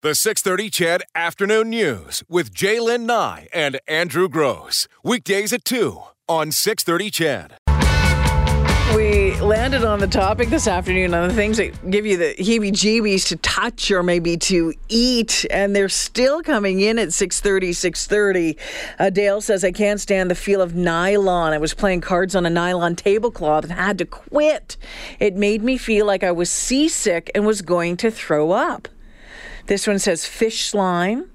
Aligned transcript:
The 0.00 0.14
630 0.14 0.70
CHED 0.70 1.02
Afternoon 1.16 1.70
News 1.70 2.22
with 2.28 2.54
Jaylen 2.54 3.00
Nye 3.00 3.48
and 3.52 3.80
Andrew 3.88 4.28
Grose. 4.28 4.86
Weekdays 5.02 5.52
at 5.52 5.64
2 5.64 6.00
on 6.28 6.52
630 6.52 7.10
CHED. 7.10 7.54
We 8.94 9.34
landed 9.40 9.82
on 9.82 9.98
the 9.98 10.06
topic 10.06 10.50
this 10.50 10.68
afternoon 10.68 11.14
on 11.14 11.26
the 11.26 11.34
things 11.34 11.56
that 11.56 11.90
give 11.90 12.06
you 12.06 12.16
the 12.16 12.36
heebie 12.38 12.70
jeebies 12.70 13.26
to 13.26 13.36
touch 13.38 13.90
or 13.90 14.04
maybe 14.04 14.36
to 14.36 14.72
eat, 14.88 15.44
and 15.50 15.74
they're 15.74 15.88
still 15.88 16.44
coming 16.44 16.78
in 16.78 16.96
at 17.00 17.08
6:30, 17.08 17.70
6:30. 17.70 18.56
Uh, 19.00 19.10
Dale 19.10 19.40
says, 19.40 19.64
I 19.64 19.72
can't 19.72 20.00
stand 20.00 20.30
the 20.30 20.36
feel 20.36 20.60
of 20.60 20.76
nylon. 20.76 21.52
I 21.52 21.58
was 21.58 21.74
playing 21.74 22.02
cards 22.02 22.36
on 22.36 22.46
a 22.46 22.50
nylon 22.50 22.94
tablecloth 22.94 23.64
and 23.64 23.72
had 23.72 23.98
to 23.98 24.04
quit. 24.04 24.76
It 25.18 25.34
made 25.34 25.64
me 25.64 25.76
feel 25.76 26.06
like 26.06 26.22
I 26.22 26.30
was 26.30 26.50
seasick 26.50 27.32
and 27.34 27.44
was 27.44 27.62
going 27.62 27.96
to 27.96 28.12
throw 28.12 28.52
up. 28.52 28.86
This 29.68 29.86
one 29.86 29.98
says 29.98 30.24
fish 30.24 30.66
slime. 30.66 31.30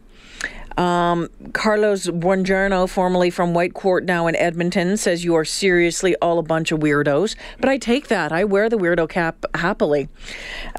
Um, 0.76 1.30
Carlos 1.54 2.08
Buongiorno, 2.08 2.90
formerly 2.90 3.30
from 3.30 3.54
Whitecourt, 3.54 4.06
now 4.06 4.26
in 4.26 4.36
Edmonton, 4.36 4.98
says 4.98 5.24
you 5.24 5.36
are 5.36 5.46
seriously 5.46 6.16
all 6.20 6.40
a 6.40 6.42
bunch 6.42 6.72
of 6.72 6.80
weirdos. 6.80 7.36
But 7.60 7.70
I 7.70 7.78
take 7.78 8.08
that. 8.08 8.32
I 8.32 8.44
wear 8.44 8.70
the 8.70 8.78
weirdo 8.78 9.08
cap 9.08 9.46
happily. 9.54 10.10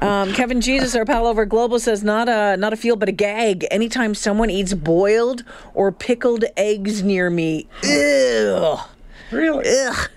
Um, 0.01 0.33
Kevin 0.33 0.59
Jesus, 0.59 0.95
our 0.95 1.05
pal 1.05 1.25
over 1.25 1.45
Global, 1.45 1.79
says 1.79 2.03
not 2.03 2.27
a 2.27 2.57
not 2.57 2.73
a 2.73 2.75
feel 2.75 2.97
but 2.97 3.07
a 3.07 3.13
gag. 3.13 3.65
Anytime 3.71 4.15
someone 4.15 4.49
eats 4.49 4.73
boiled 4.73 5.45
or 5.73 5.93
pickled 5.93 6.43
eggs 6.57 7.01
near 7.01 7.29
me, 7.29 7.67
ew. 7.83 8.77
Really? 9.31 9.65
Ugh. 9.65 10.09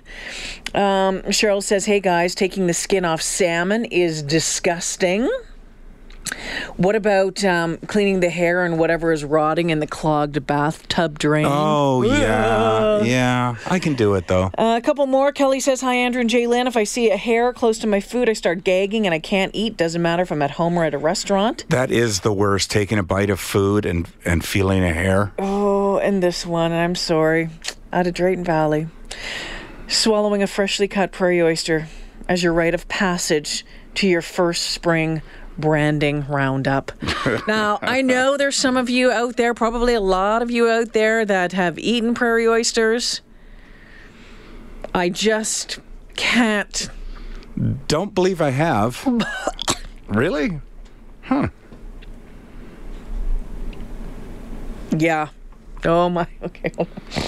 Um, 0.75 1.23
Cheryl 1.31 1.63
says, 1.63 1.87
"Hey 1.87 2.01
guys, 2.01 2.35
taking 2.35 2.67
the 2.67 2.75
skin 2.75 3.05
off 3.05 3.23
salmon 3.23 3.85
is 3.85 4.23
disgusting." 4.23 5.31
What 6.77 6.95
about 6.95 7.45
um, 7.45 7.79
cleaning 7.87 8.21
the 8.21 8.31
hair 8.31 8.65
and 8.65 8.79
whatever 8.79 9.13
is 9.13 9.25
rotting 9.25 9.71
in 9.71 9.81
the 9.81 9.87
clogged 9.87 10.47
bathtub 10.47 11.19
drain? 11.19 11.47
Oh 11.49 12.03
yeah, 12.03 13.03
yeah. 13.03 13.57
I 13.67 13.79
can 13.79 13.95
do 13.95 14.15
it 14.15 14.29
though. 14.29 14.51
Uh, 14.57 14.79
a 14.79 14.81
couple 14.81 15.07
more. 15.07 15.33
Kelly 15.33 15.61
says, 15.61 15.81
Hi, 15.81 15.95
Andrew 15.95 16.21
and 16.21 16.31
Jaylen. 16.31 16.67
If 16.67 16.77
I 16.77 16.85
see 16.85 17.11
a 17.11 17.17
hair 17.17 17.53
close 17.53 17.79
to 17.81 17.87
my 17.87 18.01
food, 18.01 18.29
I 18.29 18.33
start 18.33 18.65
gagging 18.65 19.07
and 19.07 19.15
I 19.15 19.19
can't 19.19 19.55
eat. 19.55 19.77
Doesn't 19.77 20.03
matter 20.03 20.23
if 20.23 20.31
I'm 20.31 20.43
at 20.43 20.53
home 20.53 20.77
or 20.79 20.85
at 20.85 20.95
a 20.95 20.99
restaurant. 20.99 21.65
That 21.69 21.91
is 21.91 22.21
the 22.21 22.33
worst. 22.33 22.71
Taking 22.71 22.99
a 22.99 23.03
bite 23.03 23.31
of 23.31 23.41
food 23.41 23.85
and 23.85 24.09
and 24.25 24.45
feeling 24.45 24.85
a 24.85 24.93
hair. 24.93 25.33
Oh, 25.39 25.99
and 25.99 26.23
this 26.23 26.47
one, 26.47 26.73
I'm 26.73 26.95
sorry, 26.95 27.51
out 27.93 28.07
of 28.07 28.15
Drayton 28.15 28.45
Valley. 28.45 28.89
Swallowing 29.87 30.43
a 30.43 30.47
freshly 30.47 30.87
cut 30.87 31.13
prairie 31.13 31.41
oyster 31.41 31.89
as 32.29 32.43
your 32.43 32.53
rite 32.53 32.75
of 32.75 32.87
passage 32.89 33.65
to 33.95 34.07
your 34.07 34.23
first 34.23 34.71
spring 34.71 35.23
branding 35.59 36.25
roundup. 36.29 36.93
now, 37.47 37.79
I 37.83 38.01
know 38.03 38.37
there's 38.37 38.57
some 38.57 38.77
of 38.77 38.89
you 38.89 39.11
out 39.11 39.37
there, 39.37 39.55
probably 39.55 39.95
a 39.95 40.01
lot 40.01 40.43
of 40.43 40.51
you 40.51 40.69
out 40.69 40.93
there 40.93 41.25
that 41.25 41.53
have 41.53 41.79
eaten 41.79 42.15
prairie 42.15 42.47
oysters. 42.47 43.21
I 44.95 45.09
just 45.09 45.79
can't. 46.17 46.89
Don't 47.89 48.15
believe 48.15 48.41
I 48.41 48.51
have. 48.51 49.05
really? 50.09 50.61
Huh. 51.23 51.49
Yeah. 54.97 55.29
Oh 55.85 56.09
my. 56.09 56.27
Okay. 56.43 56.73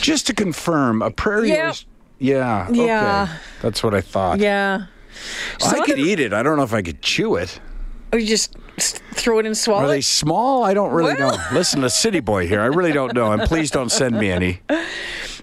Just 0.01 0.27
to 0.29 0.35
confirm, 0.35 1.03
a 1.03 1.11
prairie 1.11 1.49
Yeah. 1.51 1.69
oyster. 1.71 1.87
Yeah. 2.19 2.71
Yeah. 2.71 3.23
Okay. 3.29 3.33
That's 3.63 3.83
what 3.83 3.95
I 3.95 4.01
thought. 4.01 4.39
Yeah. 4.39 4.87
I 5.65 5.81
could 5.85 5.99
eat 5.99 6.21
it. 6.21 6.33
I 6.33 6.43
don't 6.43 6.57
know 6.57 6.63
if 6.63 6.73
I 6.73 6.83
could 6.83 7.03
chew 7.03 7.37
it. 7.37 7.61
Or 8.13 8.19
you 8.19 8.27
just 8.27 8.55
throw 9.13 9.39
it 9.39 9.47
and 9.47 9.57
swallow 9.57 9.85
Are 9.85 9.89
they 9.89 9.99
it. 9.99 10.05
small? 10.05 10.65
I 10.65 10.75
don't 10.75 10.91
really 10.93 11.15
Well- 11.15 11.37
know. 11.37 11.43
Listen, 11.53 11.85
a 11.85 11.91
city 11.91 12.21
boy 12.21 12.47
here. 12.49 12.61
I 12.61 12.67
really 12.67 12.93
don't 12.93 13.15
know. 13.15 13.31
And 13.33 13.43
please 13.43 13.71
don't 13.71 13.91
send 13.93 14.19
me 14.19 14.31
any. 14.31 14.61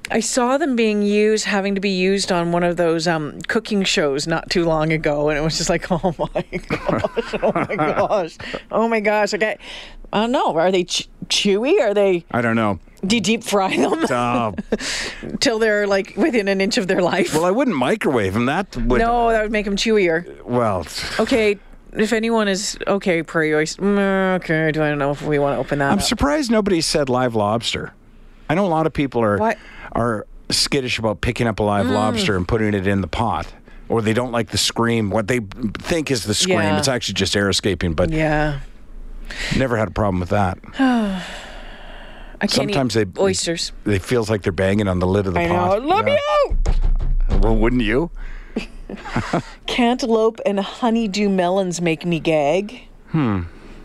I 0.10 0.22
saw 0.22 0.58
them 0.58 0.78
being 0.78 1.02
used, 1.02 1.44
having 1.46 1.76
to 1.76 1.82
be 1.82 1.90
used 1.90 2.32
on 2.32 2.54
one 2.54 2.64
of 2.64 2.78
those 2.78 3.08
um, 3.10 3.42
cooking 3.50 3.84
shows 3.84 4.26
not 4.26 4.50
too 4.50 4.64
long 4.64 4.94
ago, 4.94 5.28
and 5.28 5.38
it 5.38 5.42
was 5.42 5.58
just 5.58 5.70
like, 5.70 5.86
oh 5.92 6.16
my 6.18 6.46
gosh, 6.70 7.36
oh 7.44 7.52
my 7.54 7.76
gosh, 7.76 8.38
oh 8.72 8.88
my 8.88 9.00
gosh. 9.02 9.34
Okay, 9.34 9.58
I 10.14 10.22
don't 10.22 10.32
know. 10.32 10.56
Are 10.56 10.72
they 10.72 10.86
ch- 10.86 11.10
chewy? 11.28 11.82
Are 11.82 11.94
they? 11.94 12.24
I 12.32 12.42
don't 12.42 12.56
know. 12.56 12.80
Do 13.06 13.18
you 13.18 13.22
deep 13.22 13.44
fry 13.44 13.76
them 13.76 14.06
Uh, 14.10 14.54
till 15.42 15.60
they're 15.60 15.86
like 15.88 16.14
within 16.16 16.48
an 16.48 16.62
inch 16.62 16.78
of 16.78 16.88
their 16.88 17.02
life? 17.02 17.34
well, 17.34 17.44
I 17.46 17.52
wouldn't 17.52 17.76
microwave 17.76 18.34
them. 18.34 18.46
That 18.46 18.78
would. 18.78 19.00
no, 19.02 19.30
that 19.30 19.42
would 19.44 19.52
make 19.52 19.66
them 19.66 19.76
chewier. 19.76 20.42
Well, 20.46 20.86
Okay, 21.20 21.60
if 21.94 22.14
anyone 22.14 22.48
is 22.48 22.78
okay, 22.88 23.24
prairie 23.24 23.54
oyster. 23.56 23.82
mm, 23.82 24.36
Okay, 24.38 24.72
do 24.72 24.84
I 24.84 24.90
don't 24.90 25.00
know 25.00 25.12
if 25.12 25.22
we 25.22 25.40
want 25.40 25.56
to 25.56 25.60
open 25.60 25.80
that. 25.80 25.92
I'm 25.92 26.00
up. 26.00 26.04
surprised 26.04 26.52
nobody 26.52 26.82
said 26.82 27.10
live 27.10 27.36
lobster. 27.36 27.94
I 28.50 28.56
know 28.56 28.66
a 28.66 28.68
lot 28.68 28.86
of 28.88 28.94
people 28.94 29.22
are 29.24 29.38
What? 29.38 29.58
are 29.94 30.26
skittish 30.50 30.98
about 31.00 31.22
picking 31.22 31.48
up 31.48 31.60
a 31.60 31.64
Mm. 31.64 31.68
live 31.68 31.88
lobster 31.90 32.36
and 32.38 32.48
putting 32.48 32.74
it 32.74 32.88
in 32.88 33.02
the 33.02 33.08
pot, 33.08 33.48
or 33.90 34.02
they 34.02 34.14
don't 34.14 34.32
like 34.32 34.50
the 34.52 34.58
scream. 34.58 35.10
What 35.10 35.28
they 35.28 35.40
think 35.80 36.10
is 36.12 36.24
the 36.24 36.34
scream. 36.34 36.60
Yeah. 36.60 36.78
It's 36.78 36.88
actually 36.88 37.16
just 37.16 37.36
air 37.36 37.50
escaping. 37.50 37.94
But 37.94 38.12
Yeah, 38.12 38.60
never 39.58 39.76
had 39.78 39.88
a 39.90 39.92
problem 39.92 40.20
with 40.20 40.30
that. 40.30 40.58
Sometimes 42.48 42.94
they- 42.94 43.06
oysters. 43.18 43.72
It 43.86 44.02
feels 44.04 44.30
like 44.30 44.44
they're 44.44 44.52
banging 44.52 44.88
on 44.88 45.00
the 45.00 45.08
lid 45.08 45.26
of 45.28 45.34
the 45.34 45.40
I 45.40 45.48
know. 45.48 45.54
pot. 45.56 45.84
Let 45.86 46.06
me 46.06 46.12
Yeah. 46.14 46.54
out. 47.34 47.42
Well, 47.44 47.56
wouldn't 47.56 47.82
you? 47.82 48.12
Cantaloupe 49.68 50.40
and 50.46 50.60
honeydew 50.60 51.30
melons 51.30 51.82
make 51.82 52.06
me 52.06 52.20
gag. 52.20 52.88
Hmm. 53.10 53.44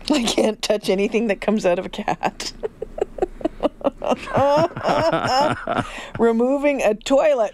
I 0.09 0.23
can't 0.23 0.61
touch 0.61 0.89
anything 0.89 1.27
that 1.27 1.41
comes 1.41 1.65
out 1.65 1.79
of 1.79 1.85
a 1.85 1.89
cat. 1.89 2.53
Removing 6.19 6.81
a 6.81 6.93
toilet. 6.93 7.53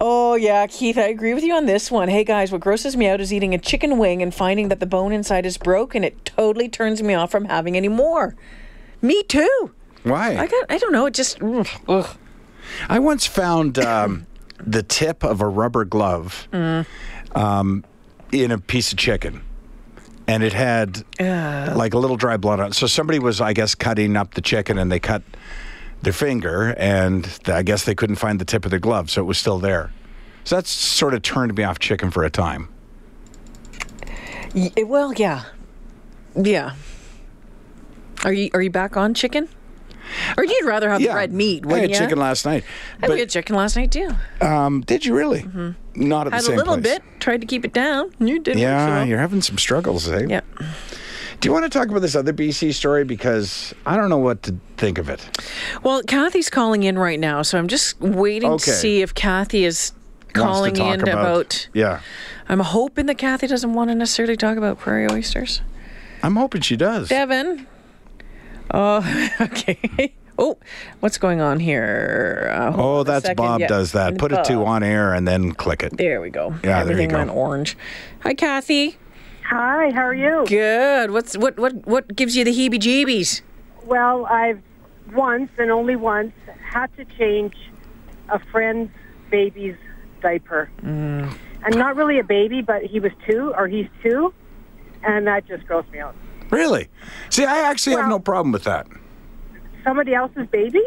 Oh, 0.00 0.34
yeah, 0.34 0.66
Keith, 0.66 0.98
I 0.98 1.02
agree 1.02 1.34
with 1.34 1.44
you 1.44 1.54
on 1.54 1.66
this 1.66 1.90
one. 1.90 2.08
Hey, 2.08 2.24
guys, 2.24 2.52
what 2.52 2.60
grosses 2.60 2.96
me 2.96 3.06
out 3.06 3.20
is 3.20 3.32
eating 3.32 3.54
a 3.54 3.58
chicken 3.58 3.96
wing 3.96 4.22
and 4.22 4.34
finding 4.34 4.68
that 4.68 4.80
the 4.80 4.86
bone 4.86 5.12
inside 5.12 5.46
is 5.46 5.56
broken. 5.56 6.04
It 6.04 6.24
totally 6.24 6.68
turns 6.68 7.02
me 7.02 7.14
off 7.14 7.30
from 7.30 7.46
having 7.46 7.76
any 7.76 7.88
more. 7.88 8.34
Me 9.00 9.22
too. 9.22 9.72
Why? 10.02 10.36
I 10.36 10.46
got, 10.46 10.64
I 10.68 10.78
don't 10.78 10.92
know, 10.92 11.06
it 11.06 11.14
just, 11.14 11.38
ugh. 11.88 12.16
I 12.88 12.98
once 12.98 13.26
found 13.26 13.78
um, 13.78 14.26
the 14.66 14.82
tip 14.82 15.22
of 15.22 15.40
a 15.40 15.46
rubber 15.48 15.84
glove 15.84 16.48
Mm. 16.52 16.86
um, 17.34 17.84
in 18.32 18.50
a 18.50 18.58
piece 18.58 18.92
of 18.92 18.98
chicken. 18.98 19.42
And 20.26 20.42
it 20.42 20.54
had 20.54 21.04
like 21.76 21.92
a 21.92 21.98
little 21.98 22.16
dry 22.16 22.36
blood 22.38 22.58
on 22.60 22.68
it. 22.68 22.74
So 22.74 22.86
somebody 22.86 23.18
was, 23.18 23.40
I 23.42 23.52
guess, 23.52 23.74
cutting 23.74 24.16
up 24.16 24.34
the 24.34 24.40
chicken 24.40 24.78
and 24.78 24.90
they 24.90 24.98
cut 24.98 25.22
their 26.02 26.14
finger 26.14 26.74
and 26.78 27.28
I 27.46 27.62
guess 27.62 27.84
they 27.84 27.94
couldn't 27.94 28.16
find 28.16 28.40
the 28.40 28.44
tip 28.46 28.64
of 28.64 28.70
their 28.70 28.80
glove. 28.80 29.10
So 29.10 29.20
it 29.20 29.24
was 29.26 29.36
still 29.38 29.58
there. 29.58 29.92
So 30.44 30.56
that's 30.56 30.70
sort 30.70 31.12
of 31.14 31.20
turned 31.22 31.54
me 31.54 31.62
off 31.64 31.78
chicken 31.78 32.10
for 32.10 32.24
a 32.24 32.30
time. 32.30 32.68
Y- 34.54 34.72
well, 34.84 35.12
yeah. 35.14 35.44
Yeah. 36.34 36.74
Are 38.24 38.32
you 38.32 38.48
are 38.54 38.62
you 38.62 38.70
back 38.70 38.96
on 38.96 39.12
chicken? 39.14 39.48
Or 40.36 40.44
you'd 40.44 40.64
rather 40.66 40.88
have 40.90 41.00
the 41.02 41.08
red 41.08 41.32
meat, 41.32 41.64
I 41.66 41.78
had 41.80 41.92
chicken 41.94 42.18
last 42.18 42.44
night. 42.44 42.64
I 43.02 43.08
But, 43.08 43.18
had 43.18 43.30
chicken 43.30 43.56
last 43.56 43.76
night 43.76 43.90
too. 43.92 44.10
um, 44.40 44.80
did 44.82 45.04
you 45.04 45.14
really? 45.14 45.46
Not 45.94 46.26
at 46.26 46.30
the 46.30 46.36
Had 46.36 46.44
a 46.46 46.56
little 46.56 46.74
place. 46.78 46.98
bit. 46.98 47.02
Tried 47.20 47.40
to 47.40 47.46
keep 47.46 47.64
it 47.64 47.72
down. 47.72 48.12
You 48.18 48.38
did. 48.40 48.58
Yeah, 48.58 49.04
you're 49.04 49.18
having 49.18 49.42
some 49.42 49.58
struggles, 49.58 50.08
eh? 50.08 50.26
Yeah. 50.28 50.40
Do 51.40 51.48
you 51.48 51.52
want 51.52 51.64
to 51.70 51.78
talk 51.78 51.88
about 51.88 52.00
this 52.00 52.14
other 52.16 52.32
BC 52.32 52.72
story? 52.72 53.04
Because 53.04 53.74
I 53.84 53.96
don't 53.96 54.08
know 54.08 54.18
what 54.18 54.42
to 54.44 54.54
think 54.76 54.98
of 54.98 55.08
it. 55.10 55.28
Well, 55.82 56.02
Kathy's 56.02 56.48
calling 56.48 56.84
in 56.84 56.98
right 56.98 57.20
now, 57.20 57.42
so 57.42 57.58
I'm 57.58 57.68
just 57.68 58.00
waiting 58.00 58.50
Okay. 58.52 58.64
to 58.64 58.70
see 58.72 59.02
if 59.02 59.14
Kathy 59.14 59.64
is 59.64 59.92
calling 60.32 60.76
in 60.76 61.00
about, 61.02 61.12
about. 61.12 61.68
Yeah. 61.74 62.00
I'm 62.48 62.60
hoping 62.60 63.06
that 63.06 63.18
Kathy 63.18 63.46
doesn't 63.46 63.72
want 63.74 63.90
to 63.90 63.94
necessarily 63.94 64.36
talk 64.36 64.56
about 64.56 64.78
prairie 64.78 65.10
oysters. 65.10 65.60
I'm 66.22 66.36
hoping 66.36 66.62
she 66.62 66.76
does. 66.76 67.08
Devin. 67.08 67.66
Oh, 68.70 69.28
okay. 69.40 70.12
Oh, 70.38 70.58
what's 71.00 71.16
going 71.18 71.40
on 71.40 71.60
here? 71.60 72.50
Uh, 72.52 72.72
Oh, 72.76 72.98
on 73.00 73.06
that's. 73.06 73.32
Bob 73.34 73.60
Yeah. 73.60 73.68
does 73.68 73.92
that. 73.92 74.18
Put 74.18 74.32
it 74.32 74.44
to 74.46 74.64
on 74.64 74.82
air 74.82 75.14
and 75.14 75.28
then 75.28 75.52
click 75.52 75.82
it. 75.82 75.96
There 75.96 76.20
we 76.20 76.30
go. 76.30 76.48
Yeah, 76.48 76.58
there 76.60 76.74
you 76.74 76.80
Everything 76.92 77.08
go. 77.10 77.18
went 77.18 77.30
orange. 77.30 77.76
Hi, 78.22 78.34
Kathy. 78.34 78.96
Hi, 79.48 79.90
how 79.90 80.00
are 80.02 80.14
you? 80.14 80.44
Good. 80.48 81.10
What's 81.12 81.36
what 81.36 81.56
what 81.58 81.86
what 81.86 82.16
gives 82.16 82.34
you 82.36 82.44
the 82.44 82.50
heebie-jeebies? 82.50 83.42
Well, 83.84 84.24
I've 84.26 84.60
once 85.12 85.50
and 85.58 85.70
only 85.70 85.94
once 85.96 86.32
had 86.64 86.86
to 86.96 87.04
change 87.04 87.54
a 88.30 88.38
friend's 88.38 88.90
baby's 89.30 89.76
diaper. 90.22 90.70
Mm. 90.82 91.36
And 91.64 91.76
not 91.76 91.94
really 91.96 92.18
a 92.18 92.24
baby, 92.24 92.60
but 92.62 92.82
he 92.82 92.98
was 93.00 93.12
two, 93.28 93.52
or 93.56 93.68
he's 93.68 93.86
two, 94.02 94.32
and 95.02 95.26
that 95.26 95.46
just 95.46 95.64
grossed 95.66 95.90
me 95.92 95.98
out. 96.00 96.14
Really? 96.54 96.88
See, 97.30 97.44
I 97.44 97.58
actually 97.70 97.96
have 97.96 98.08
no 98.08 98.18
problem 98.18 98.52
with 98.52 98.64
that. 98.64 98.86
Somebody 99.82 100.14
else's 100.14 100.46
baby? 100.48 100.82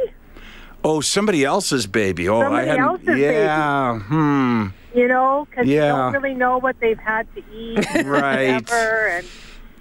Oh, 0.84 1.02
somebody 1.02 1.44
else's 1.44 1.86
baby. 1.88 2.30
Oh, 2.30 2.42
I 2.42 2.64
hadn't. 2.64 2.84
else's 2.84 3.06
baby. 3.06 3.22
yeah. 3.22 4.00
Hmm. 4.00 4.68
You 4.96 5.08
know, 5.08 5.46
because 5.50 5.68
you 5.68 5.80
don't 5.80 6.14
really 6.14 6.34
know 6.34 6.58
what 6.60 6.80
they've 6.80 6.98
had 6.98 7.28
to 7.36 7.44
eat, 7.54 7.86
Right. 8.06 8.54
whatever, 8.54 9.08
and 9.08 9.28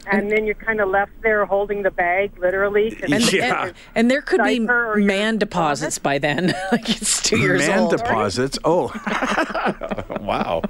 and 0.08 0.30
then 0.30 0.44
you're 0.44 0.54
kind 0.54 0.80
of 0.80 0.88
left 0.88 1.10
there 1.22 1.44
holding 1.46 1.82
the 1.82 1.90
bag, 1.90 2.30
literally. 2.38 2.96
And, 3.02 3.32
Yeah. 3.32 3.64
and, 3.66 3.74
and 3.94 4.10
there 4.10 4.22
could 4.22 4.42
be 4.44 4.58
Diaper 4.60 4.92
or 4.92 4.98
your 4.98 5.06
man 5.06 5.38
deposits 5.38 5.98
by 5.98 6.18
then. 6.18 6.54
like 6.72 6.88
it's 6.90 7.20
two 7.22 7.38
years 7.38 7.66
Man 7.66 7.78
old. 7.80 7.90
Man 7.92 7.98
deposits. 7.98 8.58
Oh, 8.64 8.92
wow. 10.20 10.62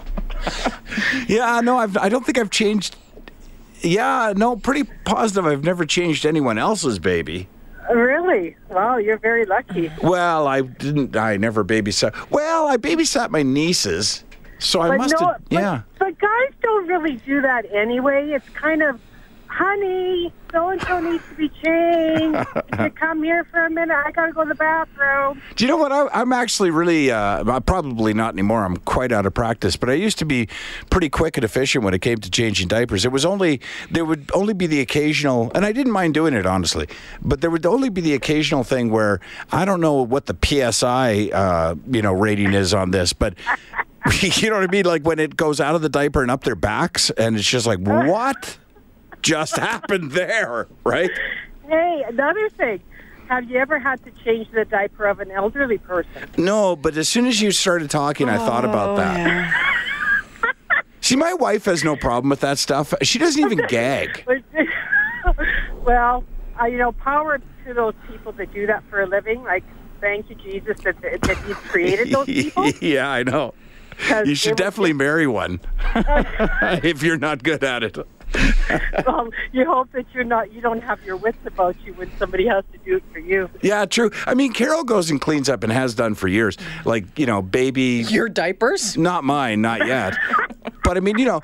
yeah, 1.28 1.60
no, 1.62 1.76
I've, 1.78 1.96
I 1.98 2.08
don't 2.08 2.24
think 2.24 2.38
I've 2.38 2.50
changed. 2.50 2.96
Yeah, 3.82 4.32
no, 4.36 4.56
pretty 4.56 4.84
positive. 5.04 5.46
I've 5.46 5.64
never 5.64 5.84
changed 5.84 6.24
anyone 6.26 6.58
else's 6.58 6.98
baby. 6.98 7.48
Really? 7.92 8.56
Wow, 8.68 8.96
you're 8.96 9.18
very 9.18 9.44
lucky. 9.44 9.92
Well, 10.02 10.48
I 10.48 10.62
didn't. 10.62 11.16
I 11.16 11.36
never 11.36 11.64
babysat. 11.64 12.30
Well, 12.30 12.66
I 12.66 12.76
babysat 12.78 13.30
my 13.30 13.42
nieces, 13.42 14.24
so 14.58 14.80
I 14.80 14.96
must 14.96 15.14
no, 15.20 15.26
have. 15.28 15.42
but, 15.48 15.52
Yeah. 15.52 15.82
but 15.98 16.18
guys 16.18 16.52
don't 16.62 16.86
really 16.88 17.16
do 17.16 17.40
that 17.42 17.64
anyway. 17.72 18.30
It's 18.32 18.48
kind 18.50 18.82
of, 18.82 19.00
honey, 19.46 20.32
so 20.56 20.70
and 20.70 20.80
so 20.82 21.00
needs 21.00 21.22
to 21.28 21.34
be 21.34 21.48
changed. 21.62 22.48
You 22.78 22.90
come 22.90 23.22
here 23.22 23.44
for 23.44 23.64
a 23.64 23.70
minute? 23.70 23.94
I 23.94 24.10
gotta 24.10 24.32
go 24.32 24.42
to 24.42 24.48
the 24.48 24.54
bathroom. 24.54 25.40
Do 25.54 25.64
you 25.64 25.70
know 25.70 25.76
what? 25.76 25.92
I, 25.92 26.08
I'm 26.12 26.32
actually 26.32 26.70
really, 26.70 27.10
uh, 27.10 27.60
probably 27.60 28.12
not 28.12 28.34
anymore. 28.34 28.64
I'm 28.64 28.76
quite 28.78 29.12
out 29.12 29.24
of 29.24 29.34
practice, 29.34 29.76
but 29.76 29.88
I 29.88 29.94
used 29.94 30.18
to 30.18 30.24
be 30.24 30.48
pretty 30.90 31.08
quick 31.08 31.36
and 31.36 31.44
efficient 31.44 31.84
when 31.84 31.94
it 31.94 32.00
came 32.00 32.18
to 32.18 32.30
changing 32.30 32.68
diapers. 32.68 33.04
It 33.04 33.12
was 33.12 33.24
only, 33.24 33.60
there 33.90 34.04
would 34.04 34.30
only 34.34 34.52
be 34.52 34.66
the 34.66 34.80
occasional, 34.80 35.50
and 35.54 35.64
I 35.64 35.72
didn't 35.72 35.92
mind 35.92 36.14
doing 36.14 36.34
it, 36.34 36.46
honestly, 36.46 36.86
but 37.22 37.40
there 37.40 37.50
would 37.50 37.66
only 37.66 37.88
be 37.88 38.00
the 38.00 38.14
occasional 38.14 38.62
thing 38.62 38.90
where 38.90 39.20
I 39.52 39.64
don't 39.64 39.80
know 39.80 40.02
what 40.02 40.26
the 40.26 40.36
PSI, 40.42 41.30
uh, 41.32 41.74
you 41.90 42.02
know, 42.02 42.12
rating 42.12 42.52
is 42.52 42.74
on 42.74 42.90
this, 42.90 43.12
but. 43.12 43.34
You 44.22 44.50
know 44.50 44.60
what 44.60 44.70
I 44.70 44.70
mean? 44.70 44.84
Like 44.84 45.02
when 45.02 45.18
it 45.18 45.34
goes 45.34 45.60
out 45.60 45.74
of 45.74 45.82
the 45.82 45.88
diaper 45.88 46.22
and 46.22 46.30
up 46.30 46.44
their 46.44 46.54
backs, 46.54 47.10
and 47.10 47.34
it's 47.34 47.44
just 47.44 47.66
like, 47.66 47.80
what 47.80 48.56
just 49.26 49.56
happened 49.70 50.12
there, 50.12 50.68
right? 50.84 51.10
Hey, 51.68 52.04
another 52.08 52.48
thing. 52.50 52.80
Have 53.28 53.50
you 53.50 53.58
ever 53.58 53.80
had 53.80 54.02
to 54.04 54.12
change 54.24 54.48
the 54.52 54.64
diaper 54.64 55.04
of 55.06 55.18
an 55.18 55.32
elderly 55.32 55.78
person? 55.78 56.30
No, 56.38 56.76
but 56.76 56.96
as 56.96 57.08
soon 57.08 57.26
as 57.26 57.40
you 57.42 57.50
started 57.50 57.90
talking, 57.90 58.28
I 58.28 58.36
thought 58.38 58.64
about 58.64 58.90
Oh, 58.90 58.96
that. 58.96 59.74
See, 61.00 61.16
my 61.16 61.34
wife 61.34 61.64
has 61.64 61.82
no 61.84 61.96
problem 61.96 62.30
with 62.30 62.40
that 62.40 62.58
stuff. 62.58 62.94
She 63.02 63.18
doesn't 63.18 63.40
even 63.42 63.58
gag. 63.68 64.24
well, 65.84 66.24
uh, 66.60 66.66
you 66.66 66.78
know, 66.78 66.92
power 66.92 67.38
to 67.66 67.74
those 67.74 67.94
people 68.08 68.30
that 68.32 68.52
do 68.52 68.66
that 68.68 68.84
for 68.88 69.02
a 69.02 69.06
living. 69.06 69.42
Like, 69.42 69.64
thank 70.00 70.30
you, 70.30 70.36
Jesus, 70.36 70.78
that, 70.84 71.00
that, 71.02 71.20
that 71.22 71.36
He's 71.38 71.56
created 71.56 72.10
those 72.10 72.26
people. 72.26 72.68
yeah, 72.80 73.08
I 73.10 73.24
know. 73.24 73.54
You 74.24 74.34
should 74.36 74.56
definitely 74.56 74.92
be- 74.92 74.98
marry 74.98 75.26
one 75.26 75.58
if 76.84 77.02
you're 77.02 77.18
not 77.18 77.42
good 77.42 77.64
at 77.64 77.82
it. 77.82 77.96
well, 79.06 79.28
you 79.52 79.64
hope 79.64 79.92
that 79.92 80.06
you're 80.12 80.24
not, 80.24 80.52
you 80.52 80.60
don't 80.60 80.82
have 80.82 81.02
your 81.04 81.16
wits 81.16 81.38
about 81.44 81.76
you 81.84 81.94
when 81.94 82.10
somebody 82.18 82.46
has 82.46 82.64
to 82.72 82.78
do 82.78 82.96
it 82.96 83.04
for 83.12 83.18
you. 83.18 83.48
Yeah, 83.62 83.84
true. 83.86 84.10
I 84.26 84.34
mean, 84.34 84.52
Carol 84.52 84.84
goes 84.84 85.10
and 85.10 85.20
cleans 85.20 85.48
up 85.48 85.62
and 85.62 85.72
has 85.72 85.94
done 85.94 86.14
for 86.14 86.28
years. 86.28 86.56
Like, 86.84 87.18
you 87.18 87.26
know, 87.26 87.42
baby. 87.42 88.04
Your 88.08 88.28
diapers? 88.28 88.96
Not 88.96 89.24
mine, 89.24 89.60
not 89.60 89.86
yet. 89.86 90.14
but 90.86 90.96
I 90.96 91.00
mean, 91.00 91.18
you 91.18 91.24
know, 91.24 91.42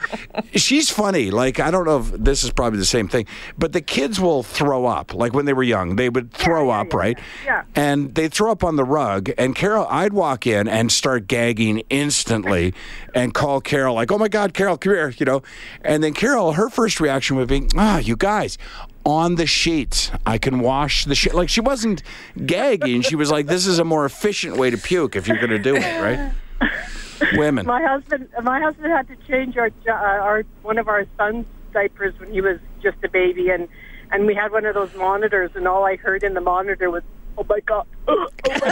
she's 0.55 0.89
funny. 0.89 1.33
Like, 1.33 1.59
I 1.59 1.73
don't 1.73 1.85
know 1.85 1.99
if 1.99 2.12
this 2.12 2.44
is 2.44 2.53
probably 2.53 2.79
the 2.79 2.85
same 2.85 3.09
thing, 3.09 3.27
but 3.59 3.73
the 3.73 3.81
kids 3.81 4.21
will 4.21 4.44
throw 4.44 4.87
up. 4.87 5.12
Like 5.12 5.35
when 5.35 5.47
they 5.47 5.53
were 5.53 5.65
young, 5.65 5.97
they 5.97 6.09
would 6.09 6.33
throw 6.33 6.69
yeah, 6.69 6.81
up, 6.81 6.93
yeah, 6.93 6.99
right? 6.99 7.19
yeah. 7.44 7.65
And 7.75 8.15
they'd 8.15 8.33
throw 8.33 8.53
up 8.53 8.62
on 8.62 8.77
the 8.77 8.85
rug. 8.85 9.33
And 9.37 9.56
Carol, 9.56 9.89
I'd 9.91 10.12
walk 10.12 10.47
in 10.47 10.69
and 10.69 10.93
start 10.93 11.27
gagging 11.27 11.83
instantly 11.91 12.73
and 13.17 13.35
call 13.35 13.61
Carol, 13.61 13.97
like, 13.97 14.12
oh 14.12 14.19
my 14.19 14.29
God, 14.29 14.55
Carol, 14.55 14.79
come 14.79 14.93
here, 14.93 15.12
you 15.19 15.27
know. 15.27 15.43
And 15.85 16.05
then 16.05 16.15
Carol, 16.15 16.53
her 16.53 16.71
first 16.71 17.00
reaction 17.00 17.35
would 17.35 17.49
be, 17.49 17.67
ah, 17.77 17.99
you 17.99 18.15
guys, 18.15 18.59
on 19.05 19.35
the 19.35 19.47
sheets. 19.47 20.12
I 20.25 20.38
can 20.38 20.61
wash 20.61 21.05
the 21.05 21.17
shit. 21.17 21.35
Like 21.35 21.49
she 21.49 21.61
wasn't 21.61 22.05
gagging. 22.47 23.03
She 23.03 23.17
was 23.17 23.33
like, 23.33 23.47
this 23.47 23.67
is 23.67 23.81
a 23.81 23.85
more 23.85 24.05
efficient 24.05 24.56
way 24.56 24.71
to 24.71 24.79
puke 24.79 25.17
if 25.17 25.27
you're 25.27 25.38
going 25.38 25.50
to 25.50 25.59
do 25.59 25.75
it, 25.75 26.00
right? 26.00 26.71
Women. 27.35 27.67
My 27.67 27.83
husband, 27.83 28.29
my 28.43 28.61
husband 28.61 28.93
had 28.93 29.09
to 29.09 29.17
change 29.29 29.57
our, 29.57 29.71
uh, 29.89 29.93
our 29.93 30.45
one 30.63 30.79
of 30.79 30.89
our 30.89 31.07
son's 31.17 31.47
diapers 31.73 32.19
when 32.19 32.33
he 32.33 32.41
was 32.41 32.59
just 32.83 32.97
a 33.03 33.09
baby, 33.09 33.51
and 33.51 33.69
and 34.11 34.27
we 34.27 34.35
had 34.35 34.53
one 34.53 34.65
of 34.65 34.75
those 34.75 34.95
monitors, 34.95 35.51
and 35.55 35.67
all 35.67 35.85
I 35.85 35.97
heard 35.97 36.23
in 36.23 36.35
the 36.35 36.41
monitor 36.41 36.91
was, 36.91 37.03
"Oh 37.39 37.45
my 37.49 37.61
god." 37.61 37.87
Oh 38.09 38.29
my 38.39 38.71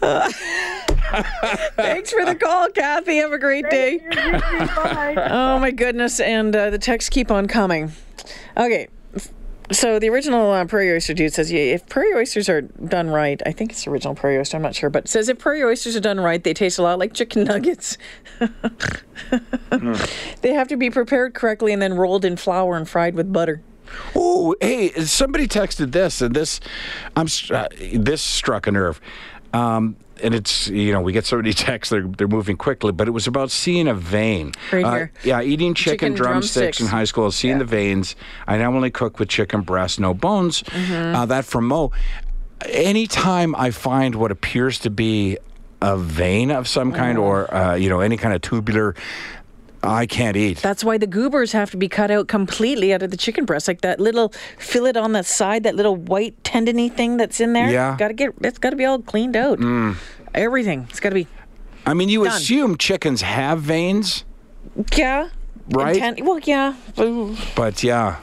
God. 0.00 0.34
Thanks 1.76 2.12
for 2.12 2.24
the 2.24 2.34
call, 2.34 2.68
Kathy. 2.70 3.16
Have 3.16 3.32
a 3.32 3.38
great 3.38 3.68
day. 3.70 3.98
Bye. 3.98 5.14
Oh 5.30 5.58
my 5.58 5.70
goodness! 5.70 6.20
And 6.20 6.54
uh, 6.54 6.70
the 6.70 6.78
texts 6.78 7.08
keep 7.10 7.30
on 7.30 7.46
coming. 7.46 7.92
Okay, 8.56 8.88
so 9.72 9.98
the 9.98 10.08
original 10.08 10.50
uh, 10.52 10.64
Prairie 10.66 10.92
Oyster 10.92 11.14
dude 11.14 11.32
says, 11.32 11.50
yeah, 11.50 11.60
if 11.60 11.86
prairie 11.88 12.14
oysters 12.14 12.48
are 12.48 12.62
done 12.62 13.08
right, 13.10 13.40
I 13.46 13.52
think 13.52 13.72
it's 13.72 13.84
the 13.84 13.90
original 13.90 14.14
Prairie 14.14 14.38
Oyster. 14.38 14.56
I'm 14.56 14.62
not 14.62 14.74
sure, 14.74 14.90
but 14.90 15.04
it 15.04 15.08
says 15.08 15.28
if 15.28 15.38
prairie 15.38 15.64
oysters 15.64 15.96
are 15.96 16.00
done 16.00 16.20
right, 16.20 16.42
they 16.42 16.54
taste 16.54 16.78
a 16.78 16.82
lot 16.82 16.98
like 16.98 17.14
chicken 17.14 17.44
nuggets. 17.44 17.96
They 20.40 20.52
have 20.52 20.68
to 20.68 20.76
be 20.76 20.90
prepared 20.90 21.34
correctly 21.34 21.72
and 21.72 21.80
then 21.80 21.94
rolled 21.94 22.24
in 22.24 22.36
flour 22.36 22.76
and 22.76 22.88
fried 22.88 23.14
with 23.14 23.32
butter. 23.32 23.62
Oh, 24.14 24.54
hey, 24.60 24.90
somebody 25.04 25.46
texted 25.46 25.92
this, 25.92 26.20
and 26.20 26.34
this, 26.34 26.60
I'm 27.16 27.28
str- 27.28 27.54
uh, 27.54 27.68
this 27.92 28.22
struck 28.22 28.66
a 28.66 28.72
nerve. 28.72 29.00
Um, 29.52 29.96
and 30.24 30.34
it's 30.34 30.68
you 30.68 30.92
know 30.92 31.00
we 31.00 31.12
get 31.12 31.24
so 31.26 31.36
many 31.36 31.52
texts 31.68 31.90
they're 31.90 32.02
they're 32.16 32.26
moving 32.28 32.56
quickly, 32.56 32.90
but 32.92 33.06
it 33.06 33.12
was 33.12 33.26
about 33.26 33.50
seeing 33.50 33.86
a 33.88 33.94
vein. 33.94 34.52
Right 34.72 34.84
Uh, 34.84 35.06
yeah, 35.22 35.40
eating 35.42 35.74
chicken, 35.74 35.94
Chicken 35.94 36.14
drumsticks, 36.14 36.52
drumsticks. 36.78 36.80
in 36.80 36.86
high 36.86 37.04
school, 37.04 37.30
seeing 37.30 37.58
the 37.58 37.64
veins. 37.64 38.16
I 38.46 38.56
now 38.58 38.74
only 38.74 38.90
cook 38.90 39.18
with 39.20 39.28
chicken 39.28 39.60
breast, 39.62 40.00
no 40.00 40.14
bones. 40.14 40.62
Mm-hmm. 40.64 41.14
Uh, 41.14 41.26
that 41.26 41.44
from 41.44 41.68
Mo. 41.68 41.92
Anytime 42.66 43.54
I 43.56 43.70
find 43.70 44.14
what 44.14 44.30
appears 44.30 44.78
to 44.80 44.90
be 44.90 45.36
a 45.82 45.98
vein 45.98 46.50
of 46.50 46.66
some 46.66 46.92
kind, 46.92 47.18
Oh. 47.18 47.24
or 47.24 47.54
uh, 47.54 47.74
you 47.74 47.88
know 47.90 48.00
any 48.00 48.16
kind 48.16 48.34
of 48.34 48.40
tubular, 48.40 48.94
I 49.84 50.06
can't 50.06 50.36
eat. 50.36 50.58
That's 50.58 50.82
why 50.82 50.98
the 50.98 51.06
goobers 51.06 51.52
have 51.52 51.70
to 51.72 51.76
be 51.76 51.88
cut 51.88 52.10
out 52.10 52.28
completely 52.28 52.92
out 52.92 53.02
of 53.02 53.10
the 53.10 53.16
chicken 53.16 53.44
breast, 53.44 53.68
like 53.68 53.82
that 53.82 54.00
little 54.00 54.32
fillet 54.58 54.94
on 54.94 55.12
the 55.12 55.22
side, 55.22 55.62
that 55.64 55.74
little 55.74 55.96
white 55.96 56.42
tendony 56.44 56.88
thing 56.88 57.16
that's 57.16 57.40
in 57.40 57.52
there. 57.52 57.70
Yeah. 57.70 57.96
got 57.98 58.08
to 58.08 58.14
get 58.14 58.34
it's 58.40 58.58
got 58.58 58.70
to 58.70 58.76
be 58.76 58.84
all 58.84 59.00
cleaned 59.00 59.36
out. 59.36 59.58
Mm. 59.58 59.96
Everything. 60.34 60.86
It's 60.90 61.00
got 61.00 61.10
to 61.10 61.14
be 61.14 61.26
I 61.86 61.94
mean, 61.94 62.08
you 62.08 62.24
Done. 62.24 62.32
assume 62.32 62.78
chickens 62.78 63.20
have 63.22 63.60
veins, 63.60 64.24
yeah. 64.96 65.28
Right? 65.68 66.22
Well, 66.22 66.38
yeah. 66.40 66.74
but 67.54 67.82
yeah. 67.82 68.16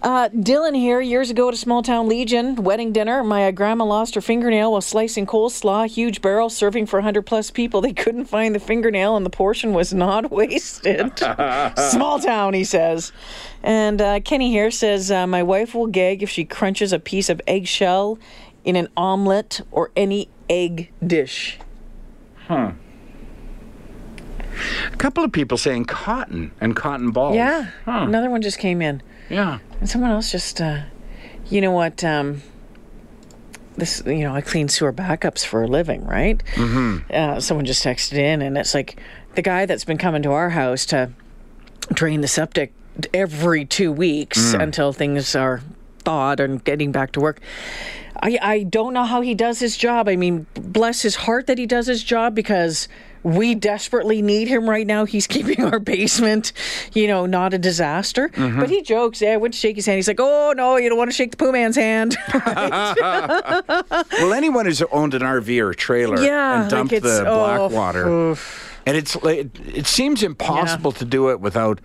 Uh, 0.00 0.28
Dylan 0.28 0.76
here, 0.76 1.00
years 1.00 1.28
ago 1.30 1.48
at 1.48 1.54
a 1.54 1.56
small 1.56 1.82
town 1.82 2.08
Legion 2.08 2.54
wedding 2.56 2.92
dinner, 2.92 3.24
my 3.24 3.50
grandma 3.50 3.84
lost 3.84 4.14
her 4.14 4.20
fingernail 4.20 4.70
while 4.70 4.80
slicing 4.80 5.26
coleslaw, 5.26 5.88
huge 5.88 6.22
barrel 6.22 6.48
serving 6.48 6.86
for 6.86 6.98
100 6.98 7.22
plus 7.26 7.50
people. 7.50 7.80
They 7.80 7.92
couldn't 7.92 8.26
find 8.26 8.54
the 8.54 8.60
fingernail 8.60 9.16
and 9.16 9.26
the 9.26 9.30
portion 9.30 9.72
was 9.72 9.92
not 9.92 10.30
wasted. 10.30 11.18
small 11.76 12.20
town, 12.20 12.54
he 12.54 12.64
says. 12.64 13.12
And 13.62 14.00
uh, 14.00 14.20
Kenny 14.20 14.50
here 14.50 14.70
says, 14.70 15.10
uh, 15.10 15.26
My 15.26 15.42
wife 15.42 15.74
will 15.74 15.88
gag 15.88 16.22
if 16.22 16.30
she 16.30 16.44
crunches 16.44 16.92
a 16.92 17.00
piece 17.00 17.28
of 17.28 17.40
eggshell 17.46 18.18
in 18.64 18.76
an 18.76 18.88
omelet 18.96 19.62
or 19.72 19.90
any 19.96 20.28
egg 20.48 20.92
dish. 21.04 21.58
Huh. 22.46 22.72
A 24.92 24.96
couple 24.96 25.24
of 25.24 25.32
people 25.32 25.58
saying 25.58 25.84
cotton 25.86 26.52
and 26.60 26.74
cotton 26.74 27.10
balls. 27.10 27.34
Yeah. 27.34 27.70
Huh. 27.84 28.04
Another 28.08 28.30
one 28.30 28.42
just 28.42 28.58
came 28.58 28.80
in. 28.80 29.02
Yeah. 29.28 29.58
And 29.80 29.88
someone 29.88 30.10
else 30.10 30.32
just, 30.32 30.60
uh, 30.60 30.82
you 31.48 31.60
know 31.60 31.72
what? 31.72 32.02
Um, 32.04 32.42
this, 33.76 34.02
you 34.04 34.20
know, 34.20 34.34
I 34.34 34.40
clean 34.40 34.68
sewer 34.68 34.92
backups 34.92 35.44
for 35.44 35.62
a 35.62 35.66
living, 35.66 36.04
right? 36.04 36.42
Mm-hmm. 36.54 37.12
Uh, 37.12 37.40
someone 37.40 37.64
just 37.64 37.84
texted 37.84 38.14
in, 38.14 38.42
and 38.42 38.58
it's 38.58 38.74
like 38.74 39.00
the 39.34 39.42
guy 39.42 39.66
that's 39.66 39.84
been 39.84 39.98
coming 39.98 40.22
to 40.22 40.32
our 40.32 40.50
house 40.50 40.84
to 40.86 41.10
drain 41.92 42.20
the 42.20 42.28
septic 42.28 42.72
every 43.14 43.64
two 43.64 43.92
weeks 43.92 44.52
until 44.54 44.92
things 44.92 45.36
are 45.36 45.62
thawed 46.00 46.40
and 46.40 46.64
getting 46.64 46.90
back 46.90 47.12
to 47.12 47.20
work. 47.20 47.40
I, 48.20 48.38
I 48.42 48.62
don't 48.64 48.94
know 48.94 49.04
how 49.04 49.20
he 49.20 49.34
does 49.34 49.60
his 49.60 49.76
job. 49.76 50.08
I 50.08 50.16
mean, 50.16 50.46
bless 50.54 51.02
his 51.02 51.14
heart 51.14 51.46
that 51.46 51.58
he 51.58 51.66
does 51.66 51.86
his 51.86 52.02
job 52.02 52.34
because 52.34 52.88
we 53.22 53.54
desperately 53.54 54.22
need 54.22 54.48
him 54.48 54.68
right 54.68 54.86
now. 54.86 55.04
He's 55.04 55.26
keeping 55.38 55.64
our 55.64 55.78
basement, 55.78 56.52
you 56.94 57.06
know, 57.06 57.26
not 57.26 57.54
a 57.54 57.58
disaster. 57.58 58.28
Mm-hmm. 58.30 58.60
But 58.60 58.70
he 58.70 58.82
jokes, 58.82 59.20
yeah, 59.20 59.32
I 59.32 59.36
went 59.36 59.54
to 59.54 59.60
shake 59.60 59.76
his 59.76 59.86
hand. 59.86 59.96
He's 59.96 60.08
like, 60.08 60.20
oh, 60.20 60.52
no, 60.56 60.76
you 60.76 60.88
don't 60.88 60.98
want 60.98 61.10
to 61.10 61.16
shake 61.16 61.30
the 61.32 61.36
poo 61.36 61.52
man's 61.52 61.76
hand. 61.76 62.16
Well, 64.18 64.32
anyone 64.32 64.66
who's 64.66 64.82
owned 64.82 65.14
an 65.14 65.22
RV 65.22 65.60
or 65.60 65.74
trailer 65.74 66.20
Yeah, 66.20 66.62
and 66.62 66.70
dumped 66.70 66.92
like 66.92 67.02
the 67.02 67.24
oh, 67.26 67.68
black 67.68 67.70
water 67.70 68.36
and 68.88 68.96
it's 68.96 69.14
like, 69.22 69.38
it, 69.38 69.50
it 69.80 69.86
seems 69.86 70.22
impossible 70.22 70.92
to 70.92 71.04
do 71.04 71.30
it 71.30 71.40
without. 71.40 71.80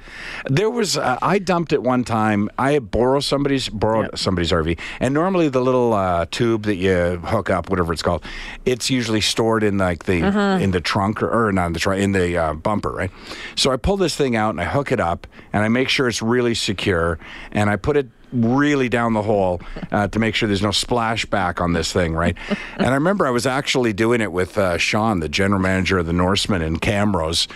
There 0.45 0.69
was 0.69 0.97
uh, 0.97 1.17
I 1.21 1.39
dumped 1.39 1.73
it 1.73 1.83
one 1.83 2.03
time. 2.03 2.49
I 2.57 2.79
borrowed 2.79 3.23
somebody's 3.23 3.67
borrowed 3.69 4.05
Yep. 4.05 4.17
somebody's 4.17 4.51
RV, 4.51 4.79
and 4.99 5.13
normally 5.13 5.49
the 5.49 5.61
little 5.61 5.93
uh, 5.93 6.25
tube 6.31 6.63
that 6.63 6.75
you 6.75 7.17
hook 7.23 7.49
up, 7.49 7.69
whatever 7.69 7.91
it's 7.93 8.01
called, 8.01 8.23
it's 8.65 8.89
usually 8.89 9.21
stored 9.21 9.63
in 9.63 9.77
like 9.77 10.05
the 10.05 10.21
in 10.61 10.71
the 10.71 10.81
trunk 10.81 11.21
or, 11.21 11.29
or 11.47 11.51
not 11.51 11.67
in 11.67 11.73
the 11.73 11.79
trunk 11.79 12.01
in 12.01 12.11
the 12.13 12.37
uh, 12.37 12.53
bumper, 12.53 12.91
right? 12.91 13.11
So 13.55 13.71
I 13.71 13.77
pull 13.77 13.97
this 13.97 14.15
thing 14.15 14.35
out 14.35 14.51
and 14.51 14.61
I 14.61 14.65
hook 14.65 14.91
it 14.91 14.99
up 14.99 15.27
and 15.51 15.63
I 15.63 15.67
make 15.67 15.89
sure 15.89 16.07
it's 16.07 16.21
really 16.21 16.55
secure, 16.55 17.19
and 17.51 17.69
I 17.69 17.75
put 17.75 17.97
it 17.97 18.07
really 18.33 18.89
down 18.89 19.13
the 19.13 19.21
hole 19.21 19.61
uh, 19.91 20.07
to 20.07 20.19
make 20.19 20.35
sure 20.35 20.47
there's 20.47 20.61
no 20.61 20.69
splashback 20.69 21.61
on 21.61 21.73
this 21.73 21.91
thing, 21.93 22.13
right? 22.13 22.35
and 22.77 22.87
I 22.87 22.95
remember 22.95 23.27
I 23.27 23.31
was 23.31 23.45
actually 23.45 23.93
doing 23.93 24.21
it 24.21 24.31
with 24.31 24.57
uh, 24.57 24.77
Sean, 24.77 25.19
the 25.19 25.29
general 25.29 25.61
manager 25.61 25.97
of 25.99 26.05
the 26.05 26.13
Norseman 26.13 26.61
in 26.61 26.79
Camrose, 26.79 27.47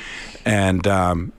and 0.46 0.86
um, 0.88 1.34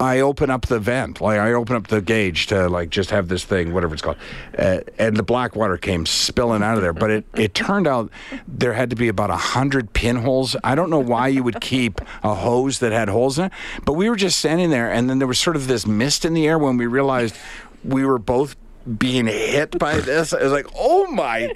I 0.00 0.20
open 0.20 0.48
up 0.48 0.66
the 0.66 0.78
vent, 0.78 1.20
like 1.20 1.38
I 1.38 1.52
open 1.52 1.76
up 1.76 1.88
the 1.88 2.00
gauge 2.00 2.46
to 2.46 2.68
like 2.68 2.88
just 2.88 3.10
have 3.10 3.28
this 3.28 3.44
thing, 3.44 3.74
whatever 3.74 3.92
it's 3.92 4.02
called, 4.02 4.16
uh, 4.58 4.80
and 4.98 5.16
the 5.16 5.22
black 5.22 5.54
water 5.54 5.76
came 5.76 6.06
spilling 6.06 6.62
out 6.62 6.76
of 6.76 6.82
there. 6.82 6.94
But 6.94 7.10
it, 7.10 7.24
it 7.36 7.54
turned 7.54 7.86
out 7.86 8.10
there 8.48 8.72
had 8.72 8.90
to 8.90 8.96
be 8.96 9.08
about 9.08 9.30
a 9.30 9.36
hundred 9.36 9.92
pinholes. 9.92 10.56
I 10.64 10.74
don't 10.74 10.88
know 10.88 10.98
why 11.00 11.28
you 11.28 11.42
would 11.42 11.60
keep 11.60 12.00
a 12.22 12.34
hose 12.34 12.78
that 12.78 12.92
had 12.92 13.10
holes 13.10 13.38
in 13.38 13.46
it, 13.46 13.52
but 13.84 13.92
we 13.92 14.08
were 14.08 14.16
just 14.16 14.38
standing 14.38 14.70
there, 14.70 14.90
and 14.90 15.10
then 15.10 15.18
there 15.18 15.28
was 15.28 15.38
sort 15.38 15.56
of 15.56 15.66
this 15.66 15.86
mist 15.86 16.24
in 16.24 16.32
the 16.32 16.46
air 16.46 16.58
when 16.58 16.78
we 16.78 16.86
realized 16.86 17.36
we 17.84 18.04
were 18.04 18.18
both 18.18 18.56
being 18.98 19.26
hit 19.26 19.78
by 19.78 19.98
this. 19.98 20.32
I 20.32 20.42
was 20.42 20.52
like, 20.52 20.66
oh 20.76 21.06
my, 21.10 21.48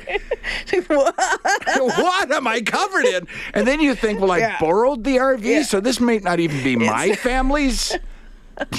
what 0.86 2.30
am 2.32 2.46
I 2.46 2.60
covered 2.60 3.04
in? 3.04 3.26
And 3.54 3.66
then 3.66 3.80
you 3.80 3.94
think, 3.94 4.20
well, 4.20 4.32
I 4.32 4.38
Yeah. 4.38 4.58
borrowed 4.60 5.04
the 5.04 5.16
RV, 5.16 5.64
so 5.64 5.80
this 5.80 6.00
may 6.00 6.18
not 6.18 6.40
even 6.40 6.62
be 6.64 6.76
my 6.76 7.12
family's. 7.16 7.96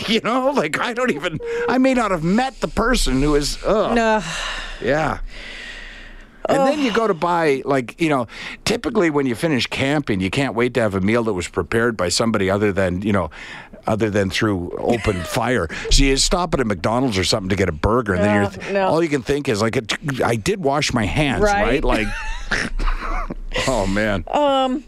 You 0.07 0.19
know, 0.21 0.51
like 0.51 0.79
I 0.79 0.93
don't 0.93 1.09
even, 1.11 1.39
I 1.67 1.79
may 1.79 1.95
not 1.95 2.11
have 2.11 2.23
met 2.23 2.59
the 2.61 2.67
person 2.67 3.21
who 3.21 3.33
is, 3.35 3.57
ugh. 3.65 3.95
No. 3.95 4.21
Yeah. 4.79 5.19
And 6.49 6.57
then 6.67 6.79
you 6.79 6.91
go 6.91 7.07
to 7.07 7.13
buy, 7.13 7.61
like, 7.65 7.99
you 8.01 8.09
know, 8.09 8.27
typically 8.65 9.09
when 9.09 9.25
you 9.25 9.35
finish 9.35 9.67
camping, 9.67 10.19
you 10.21 10.29
can't 10.29 10.55
wait 10.55 10.73
to 10.73 10.81
have 10.81 10.95
a 10.95 11.01
meal 11.01 11.23
that 11.25 11.33
was 11.33 11.47
prepared 11.47 11.95
by 11.95 12.09
somebody 12.09 12.49
other 12.49 12.71
than, 12.71 13.01
you 13.03 13.13
know, 13.13 13.29
other 13.87 14.09
than 14.09 14.29
through 14.29 14.71
open 14.77 15.21
fire. 15.23 15.67
So 15.91 16.03
you 16.03 16.17
stop 16.17 16.53
at 16.53 16.59
a 16.59 16.65
McDonald's 16.65 17.17
or 17.17 17.23
something 17.23 17.49
to 17.49 17.55
get 17.55 17.69
a 17.69 17.71
burger, 17.73 18.13
and 18.15 18.23
then 18.23 18.41
you're, 18.41 18.51
th- 18.51 18.73
no. 18.73 18.87
all 18.87 19.03
you 19.03 19.09
can 19.09 19.21
think 19.21 19.47
is, 19.49 19.61
like, 19.61 19.77
I 20.23 20.35
did 20.35 20.63
wash 20.63 20.93
my 20.93 21.05
hands, 21.05 21.41
Right. 21.43 21.83
right? 21.83 21.83
Like, 21.83 22.07
oh, 23.67 23.85
man. 23.87 24.23
Um, 24.27 24.83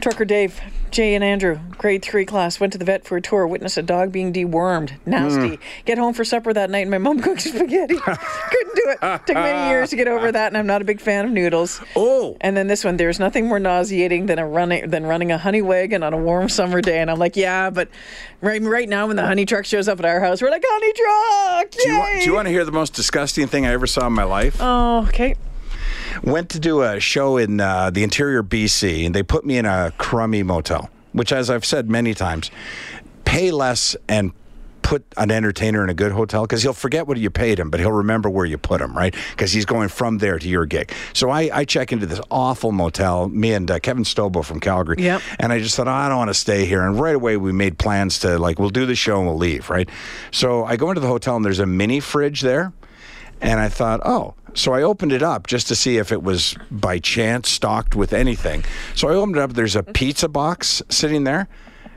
Trucker 0.00 0.24
Dave, 0.24 0.60
Jay, 0.90 1.14
and 1.14 1.22
Andrew, 1.24 1.58
grade 1.78 2.02
three 2.02 2.24
class, 2.24 2.60
went 2.60 2.72
to 2.72 2.78
the 2.78 2.84
vet 2.84 3.04
for 3.04 3.16
a 3.16 3.20
tour, 3.20 3.46
witnessed 3.46 3.76
a 3.76 3.82
dog 3.82 4.12
being 4.12 4.32
dewormed. 4.32 4.92
Nasty. 5.06 5.56
Mm. 5.56 5.58
Get 5.84 5.98
home 5.98 6.14
for 6.14 6.24
supper 6.24 6.52
that 6.52 6.70
night, 6.70 6.80
and 6.80 6.90
my 6.90 6.98
mom 6.98 7.20
cooked 7.22 7.42
spaghetti. 7.42 7.96
Couldn't 7.96 8.74
do 8.74 8.82
it. 8.86 9.00
Took 9.26 9.34
many 9.34 9.68
years 9.70 9.90
to 9.90 9.96
get 9.96 10.08
over 10.08 10.30
that, 10.32 10.48
and 10.48 10.56
I'm 10.56 10.66
not 10.66 10.82
a 10.82 10.84
big 10.84 11.00
fan 11.00 11.24
of 11.24 11.30
noodles. 11.30 11.80
Oh. 11.96 12.36
And 12.40 12.56
then 12.56 12.66
this 12.66 12.84
one, 12.84 12.96
there's 12.96 13.18
nothing 13.18 13.46
more 13.46 13.58
nauseating 13.58 14.26
than 14.26 14.38
a 14.38 14.46
running 14.46 14.90
than 14.90 15.06
running 15.06 15.32
a 15.32 15.38
honey 15.38 15.62
wagon 15.62 16.02
on 16.02 16.12
a 16.12 16.18
warm 16.18 16.48
summer 16.48 16.80
day. 16.80 17.00
And 17.00 17.10
I'm 17.10 17.18
like, 17.18 17.36
yeah, 17.36 17.70
but 17.70 17.88
right 18.40 18.62
right 18.62 18.88
now 18.88 19.06
when 19.06 19.16
the 19.16 19.26
honey 19.26 19.46
truck 19.46 19.64
shows 19.64 19.88
up 19.88 19.98
at 19.98 20.04
our 20.04 20.20
house, 20.20 20.42
we're 20.42 20.50
like, 20.50 20.64
honey 20.66 20.92
truck! 20.92 21.70
Do 21.70 21.88
you, 21.88 21.98
wa- 21.98 22.12
do 22.18 22.24
you 22.24 22.34
want 22.34 22.46
to 22.46 22.50
hear 22.52 22.64
the 22.64 22.72
most 22.72 22.94
disgusting 22.94 23.46
thing 23.46 23.66
I 23.66 23.72
ever 23.72 23.86
saw 23.86 24.06
in 24.06 24.12
my 24.12 24.24
life? 24.24 24.56
Oh, 24.60 25.04
okay. 25.08 25.34
Went 26.22 26.50
to 26.50 26.60
do 26.60 26.82
a 26.82 27.00
show 27.00 27.36
in 27.36 27.60
uh, 27.60 27.90
the 27.90 28.02
interior 28.02 28.42
BC, 28.42 29.06
and 29.06 29.14
they 29.14 29.22
put 29.22 29.44
me 29.44 29.58
in 29.58 29.66
a 29.66 29.92
crummy 29.98 30.42
motel, 30.42 30.90
which, 31.12 31.32
as 31.32 31.50
I've 31.50 31.64
said 31.64 31.90
many 31.90 32.14
times, 32.14 32.50
pay 33.24 33.50
less 33.50 33.96
and 34.08 34.32
put 34.84 35.02
an 35.16 35.30
entertainer 35.30 35.82
in 35.82 35.88
a 35.88 35.94
good 35.94 36.12
hotel 36.12 36.42
because 36.42 36.62
he'll 36.62 36.74
forget 36.74 37.08
what 37.08 37.16
you 37.16 37.30
paid 37.30 37.58
him, 37.58 37.70
but 37.70 37.80
he'll 37.80 37.90
remember 37.90 38.28
where 38.28 38.44
you 38.44 38.58
put 38.58 38.80
him, 38.80 38.94
right? 38.96 39.14
Because 39.30 39.50
he's 39.50 39.64
going 39.64 39.88
from 39.88 40.18
there 40.18 40.38
to 40.38 40.46
your 40.46 40.66
gig. 40.66 40.92
So 41.14 41.30
I, 41.30 41.50
I 41.52 41.64
check 41.64 41.90
into 41.90 42.06
this 42.06 42.20
awful 42.30 42.70
motel, 42.70 43.28
me 43.28 43.54
and 43.54 43.68
uh, 43.70 43.78
Kevin 43.80 44.04
Stobo 44.04 44.44
from 44.44 44.60
Calgary. 44.60 44.96
Yep. 44.98 45.22
And 45.40 45.52
I 45.52 45.58
just 45.58 45.74
thought, 45.74 45.88
oh, 45.88 45.92
I 45.92 46.08
don't 46.08 46.18
want 46.18 46.28
to 46.28 46.34
stay 46.34 46.66
here. 46.66 46.86
And 46.86 47.00
right 47.00 47.14
away, 47.14 47.38
we 47.38 47.50
made 47.50 47.78
plans 47.78 48.18
to, 48.20 48.38
like, 48.38 48.58
we'll 48.58 48.70
do 48.70 48.84
the 48.84 48.94
show 48.94 49.18
and 49.18 49.26
we'll 49.26 49.38
leave, 49.38 49.70
right? 49.70 49.88
So 50.30 50.64
I 50.64 50.76
go 50.76 50.90
into 50.90 51.00
the 51.00 51.08
hotel, 51.08 51.34
and 51.34 51.44
there's 51.44 51.60
a 51.60 51.66
mini 51.66 51.98
fridge 51.98 52.42
there. 52.42 52.72
And 53.40 53.60
I 53.60 53.68
thought, 53.68 54.00
oh, 54.04 54.34
so 54.54 54.72
I 54.72 54.82
opened 54.82 55.12
it 55.12 55.22
up 55.22 55.46
just 55.46 55.68
to 55.68 55.74
see 55.76 55.98
if 55.98 56.12
it 56.12 56.22
was 56.22 56.56
by 56.70 56.98
chance 56.98 57.48
stocked 57.48 57.94
with 57.94 58.12
anything. 58.12 58.64
So 58.94 59.08
I 59.08 59.14
opened 59.14 59.36
it 59.36 59.40
up. 59.42 59.52
There's 59.54 59.76
a 59.76 59.82
pizza 59.82 60.28
box 60.28 60.82
sitting 60.88 61.24
there, 61.24 61.48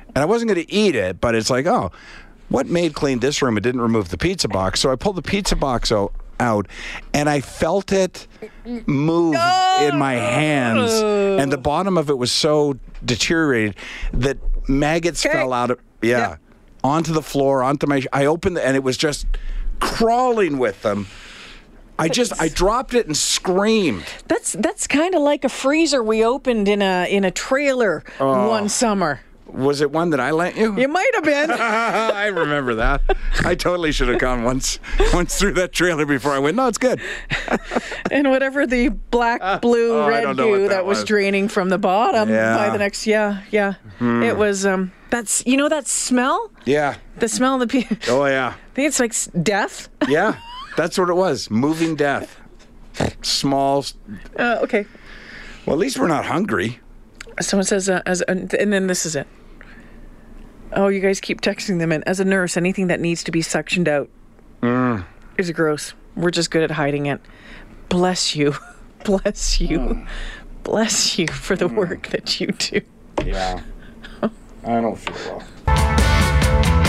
and 0.07 0.17
I 0.17 0.25
wasn't 0.25 0.49
going 0.51 0.65
to 0.65 0.71
eat 0.73 0.95
it, 0.95 1.21
but 1.21 1.35
it's 1.35 1.49
like, 1.49 1.65
oh, 1.67 1.91
what 2.49 2.67
maid 2.67 2.93
cleaned 2.93 3.21
this 3.21 3.41
room 3.41 3.57
and 3.57 3.63
didn't 3.63 3.81
remove 3.81 4.09
the 4.09 4.17
pizza 4.17 4.47
box? 4.47 4.79
So 4.79 4.91
I 4.91 4.95
pulled 4.95 5.15
the 5.17 5.21
pizza 5.21 5.55
box 5.55 5.91
out, 5.91 6.67
and 7.13 7.29
I 7.29 7.41
felt 7.41 7.91
it 7.91 8.27
move 8.85 9.35
in 9.81 9.97
my 9.97 10.13
hands, 10.13 10.91
and 10.93 11.51
the 11.51 11.57
bottom 11.57 11.97
of 11.97 12.09
it 12.09 12.17
was 12.17 12.31
so 12.31 12.77
deteriorated 13.05 13.75
that 14.13 14.37
maggots 14.69 15.25
Okay. 15.25 15.33
fell 15.37 15.53
out 15.53 15.71
of 15.71 15.79
yeah, 16.01 16.17
Yeah. 16.17 16.35
onto 16.83 17.11
the 17.13 17.21
floor, 17.23 17.63
onto 17.63 17.85
my. 17.87 18.03
I 18.13 18.25
opened 18.25 18.57
it, 18.57 18.63
and 18.63 18.75
it 18.75 18.83
was 18.83 18.97
just 18.97 19.25
crawling 19.79 20.57
with 20.57 20.81
them. 20.83 21.07
I 21.99 22.09
just 22.09 22.39
I 22.41 22.47
dropped 22.49 22.93
it 22.93 23.07
and 23.07 23.15
screamed. 23.17 24.05
That's 24.27 24.53
that's 24.53 24.87
kind 24.87 25.15
of 25.15 25.21
like 25.21 25.43
a 25.43 25.49
freezer 25.49 26.03
we 26.03 26.23
opened 26.23 26.67
in 26.67 26.81
a 26.81 27.07
in 27.09 27.23
a 27.23 27.31
trailer 27.31 28.03
Oh. 28.19 28.49
one 28.49 28.69
summer. 28.69 29.21
Was 29.47 29.79
it 29.79 29.91
one 29.91 30.09
that 30.09 30.19
I 30.19 30.31
lent 30.31 30.57
you? 30.57 30.77
You 30.77 30.89
might 30.89 31.09
have 31.15 31.23
been. 31.23 31.51
I 31.57 32.27
remember 32.27 32.75
that. 32.75 33.01
I 33.45 33.55
totally 33.55 33.93
should 33.93 34.09
have 34.09 34.19
gone 34.19 34.43
once 34.43 34.77
once 35.13 35.39
through 35.39 35.53
that 35.53 35.71
trailer 35.71 36.05
before 36.05 36.33
I 36.33 36.39
went. 36.39 36.57
No, 36.57 36.67
it's 36.67 36.77
good. 36.77 36.99
and 38.11 38.29
whatever 38.29 38.67
the 38.67 38.89
black, 38.89 39.61
blue, 39.61 39.97
oh, 40.01 40.07
red 40.07 40.21
don't 40.21 40.35
know 40.35 40.49
what 40.49 40.55
goo 40.57 40.61
that 40.63 40.69
that 40.69 40.85
was 40.85 40.99
was. 40.99 41.05
draining 41.05 41.47
from 41.47 41.69
the 41.69 41.77
bottom 41.77 42.29
Yeah. 42.29 42.51
Hmm. 42.51 42.57
by 42.57 42.69
the 42.71 42.77
next 42.77 43.07
yeah, 43.07 43.41
yeah. 43.49 43.75
It 44.01 44.37
was 44.37 44.65
um 44.65 44.91
that's 45.09 45.43
you 45.47 45.55
know 45.57 45.69
that 45.69 45.87
smell? 45.87 46.51
Yeah. 46.65 46.95
The 47.19 47.29
smell 47.29 47.61
of 47.61 47.67
the 47.69 47.83
pe- 47.85 47.97
Oh 48.09 48.25
yeah. 48.25 48.53
I 48.71 48.73
think 48.75 48.87
it's 48.89 48.99
like 48.99 49.13
death. 49.43 49.87
Yeah. 50.09 50.35
That's 50.77 50.97
what 50.97 51.09
it 51.09 51.15
was. 51.15 51.49
Moving 51.51 51.95
death. 51.97 52.39
Small. 53.23 53.83
Uh, 54.37 54.59
okay. 54.61 54.85
Well, 55.65 55.73
at 55.73 55.79
least 55.79 55.99
we're 55.99 56.07
not 56.07 56.25
hungry. 56.25 56.79
Someone 57.41 57.65
says, 57.65 57.89
uh, 57.89 58.01
as 58.05 58.21
and 58.21 58.49
then 58.49 58.87
this 58.87 59.05
is 59.05 59.15
it. 59.15 59.27
Oh, 60.73 60.87
you 60.87 60.99
guys 60.99 61.19
keep 61.19 61.41
texting 61.41 61.79
them 61.79 61.91
in. 61.91 62.03
As 62.03 62.19
a 62.19 62.25
nurse, 62.25 62.55
anything 62.57 62.87
that 62.87 62.99
needs 62.99 63.23
to 63.25 63.31
be 63.31 63.41
suctioned 63.41 63.87
out 63.87 64.09
Mm. 64.61 65.03
is 65.37 65.51
gross. 65.51 65.93
We're 66.15 66.31
just 66.31 66.49
good 66.51 66.63
at 66.63 66.71
hiding 66.71 67.05
it. 67.07 67.21
Bless 67.89 68.35
you, 68.35 68.55
bless 69.03 69.59
you, 69.61 69.79
Mm. 69.79 70.07
bless 70.63 71.17
you 71.19 71.27
for 71.27 71.55
the 71.55 71.67
work 71.67 72.07
that 72.09 72.39
you 72.39 72.47
do. 72.47 72.81
Yeah. 73.25 73.61
I 74.23 74.81
don't 74.81 74.95
feel 74.97 75.43
well. 75.67 76.83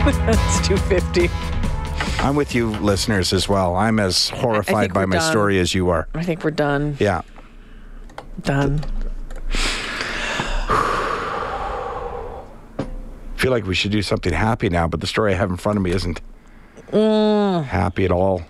That's 0.26 0.66
two 0.66 0.76
fifty. 0.76 1.28
I'm 2.20 2.34
with 2.36 2.54
you, 2.54 2.70
listeners, 2.70 3.32
as 3.32 3.48
well. 3.48 3.76
I'm 3.76 3.98
as 4.00 4.30
horrified 4.30 4.92
by 4.92 5.06
my 5.06 5.16
done. 5.16 5.30
story 5.30 5.58
as 5.58 5.74
you 5.74 5.88
are. 5.90 6.08
I 6.14 6.22
think 6.22 6.44
we're 6.44 6.50
done. 6.50 6.96
Yeah. 6.98 7.22
Done. 8.42 8.80
feel 13.36 13.50
like 13.50 13.64
we 13.66 13.74
should 13.74 13.90
do 13.90 14.02
something 14.02 14.32
happy 14.32 14.68
now, 14.68 14.86
but 14.88 15.00
the 15.00 15.06
story 15.06 15.32
I 15.32 15.36
have 15.36 15.50
in 15.50 15.56
front 15.56 15.76
of 15.78 15.82
me 15.82 15.90
isn't 15.92 16.20
Mm. 16.92 17.64
happy 17.64 18.04
at 18.04 18.10
all. 18.10 18.42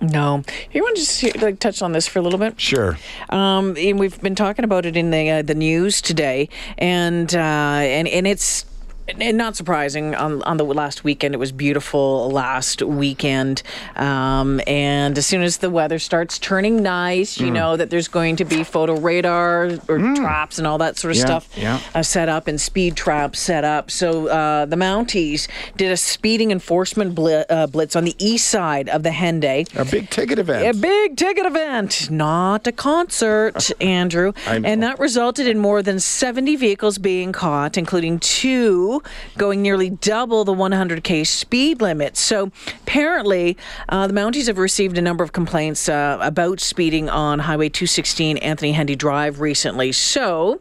No, 0.00 0.42
you 0.72 0.82
want 0.82 0.96
to 0.96 1.02
just 1.02 1.40
like 1.40 1.58
touch 1.58 1.80
on 1.80 1.92
this 1.92 2.06
for 2.08 2.18
a 2.18 2.22
little 2.22 2.38
bit? 2.38 2.60
Sure. 2.60 2.98
Um, 3.30 3.76
and 3.78 3.98
we've 3.98 4.20
been 4.20 4.34
talking 4.34 4.64
about 4.64 4.84
it 4.86 4.96
in 4.96 5.10
the 5.10 5.30
uh, 5.30 5.42
the 5.42 5.54
news 5.54 6.02
today, 6.02 6.48
and 6.78 7.34
uh, 7.34 7.38
and 7.38 8.08
and 8.08 8.26
it's. 8.26 8.66
And 9.08 9.38
not 9.38 9.54
surprising, 9.54 10.14
on, 10.16 10.42
on 10.42 10.56
the 10.56 10.64
last 10.64 11.04
weekend, 11.04 11.32
it 11.34 11.38
was 11.38 11.52
beautiful 11.52 12.28
last 12.30 12.82
weekend. 12.82 13.62
Um, 13.94 14.60
and 14.66 15.16
as 15.16 15.26
soon 15.26 15.42
as 15.42 15.58
the 15.58 15.70
weather 15.70 15.98
starts 16.00 16.38
turning 16.40 16.82
nice, 16.82 17.38
you 17.38 17.50
know 17.50 17.76
that 17.76 17.90
there's 17.90 18.08
going 18.08 18.36
to 18.36 18.44
be 18.44 18.64
photo 18.64 18.98
radar 18.98 19.70
or 19.88 19.98
traps 20.16 20.58
and 20.58 20.66
all 20.66 20.78
that 20.78 20.98
sort 20.98 21.12
of 21.12 21.18
Yeah, 21.18 21.24
stuff 21.24 21.48
yeah. 21.56 21.80
uh, 21.94 22.02
set 22.02 22.28
up 22.28 22.48
and 22.48 22.60
speed 22.60 22.96
traps 22.96 23.38
set 23.38 23.62
up. 23.64 23.90
So 23.92 24.26
uh, 24.26 24.66
the 24.66 24.76
Mounties 24.76 25.46
did 25.76 25.92
a 25.92 25.96
speeding 25.96 26.50
enforcement 26.50 27.14
bli- 27.14 27.44
uh, 27.48 27.68
blitz 27.68 27.94
on 27.94 28.04
the 28.04 28.14
east 28.18 28.48
side 28.48 28.88
of 28.88 29.04
the 29.04 29.10
Henday. 29.10 29.66
A 29.78 29.84
big 29.84 30.10
ticket 30.10 30.38
event. 30.40 30.76
A 30.76 30.78
big 30.80 31.16
ticket 31.16 31.46
event, 31.46 32.10
not 32.10 32.66
a 32.66 32.72
concert, 32.72 33.70
Andrew. 33.80 34.32
I 34.48 34.58
know. 34.58 34.68
And 34.68 34.82
that 34.82 34.98
resulted 34.98 35.46
in 35.46 35.58
more 35.60 35.80
than 35.82 36.00
70 36.00 36.56
vehicles 36.56 36.98
being 36.98 37.30
caught, 37.32 37.78
including 37.78 38.18
two 38.18 38.95
going 39.36 39.62
nearly 39.62 39.90
double 39.90 40.44
the 40.44 40.54
100k 40.54 41.26
speed 41.26 41.80
limit. 41.80 42.16
So 42.16 42.50
apparently, 42.82 43.56
uh, 43.88 44.06
the 44.06 44.14
Mounties 44.14 44.46
have 44.46 44.58
received 44.58 44.98
a 44.98 45.02
number 45.02 45.24
of 45.24 45.32
complaints 45.32 45.88
uh, 45.88 46.18
about 46.20 46.60
speeding 46.60 47.08
on 47.08 47.40
Highway 47.40 47.68
216 47.68 48.38
Anthony 48.38 48.72
Henday 48.72 48.96
Drive 48.96 49.40
recently. 49.40 49.92
So. 49.92 50.60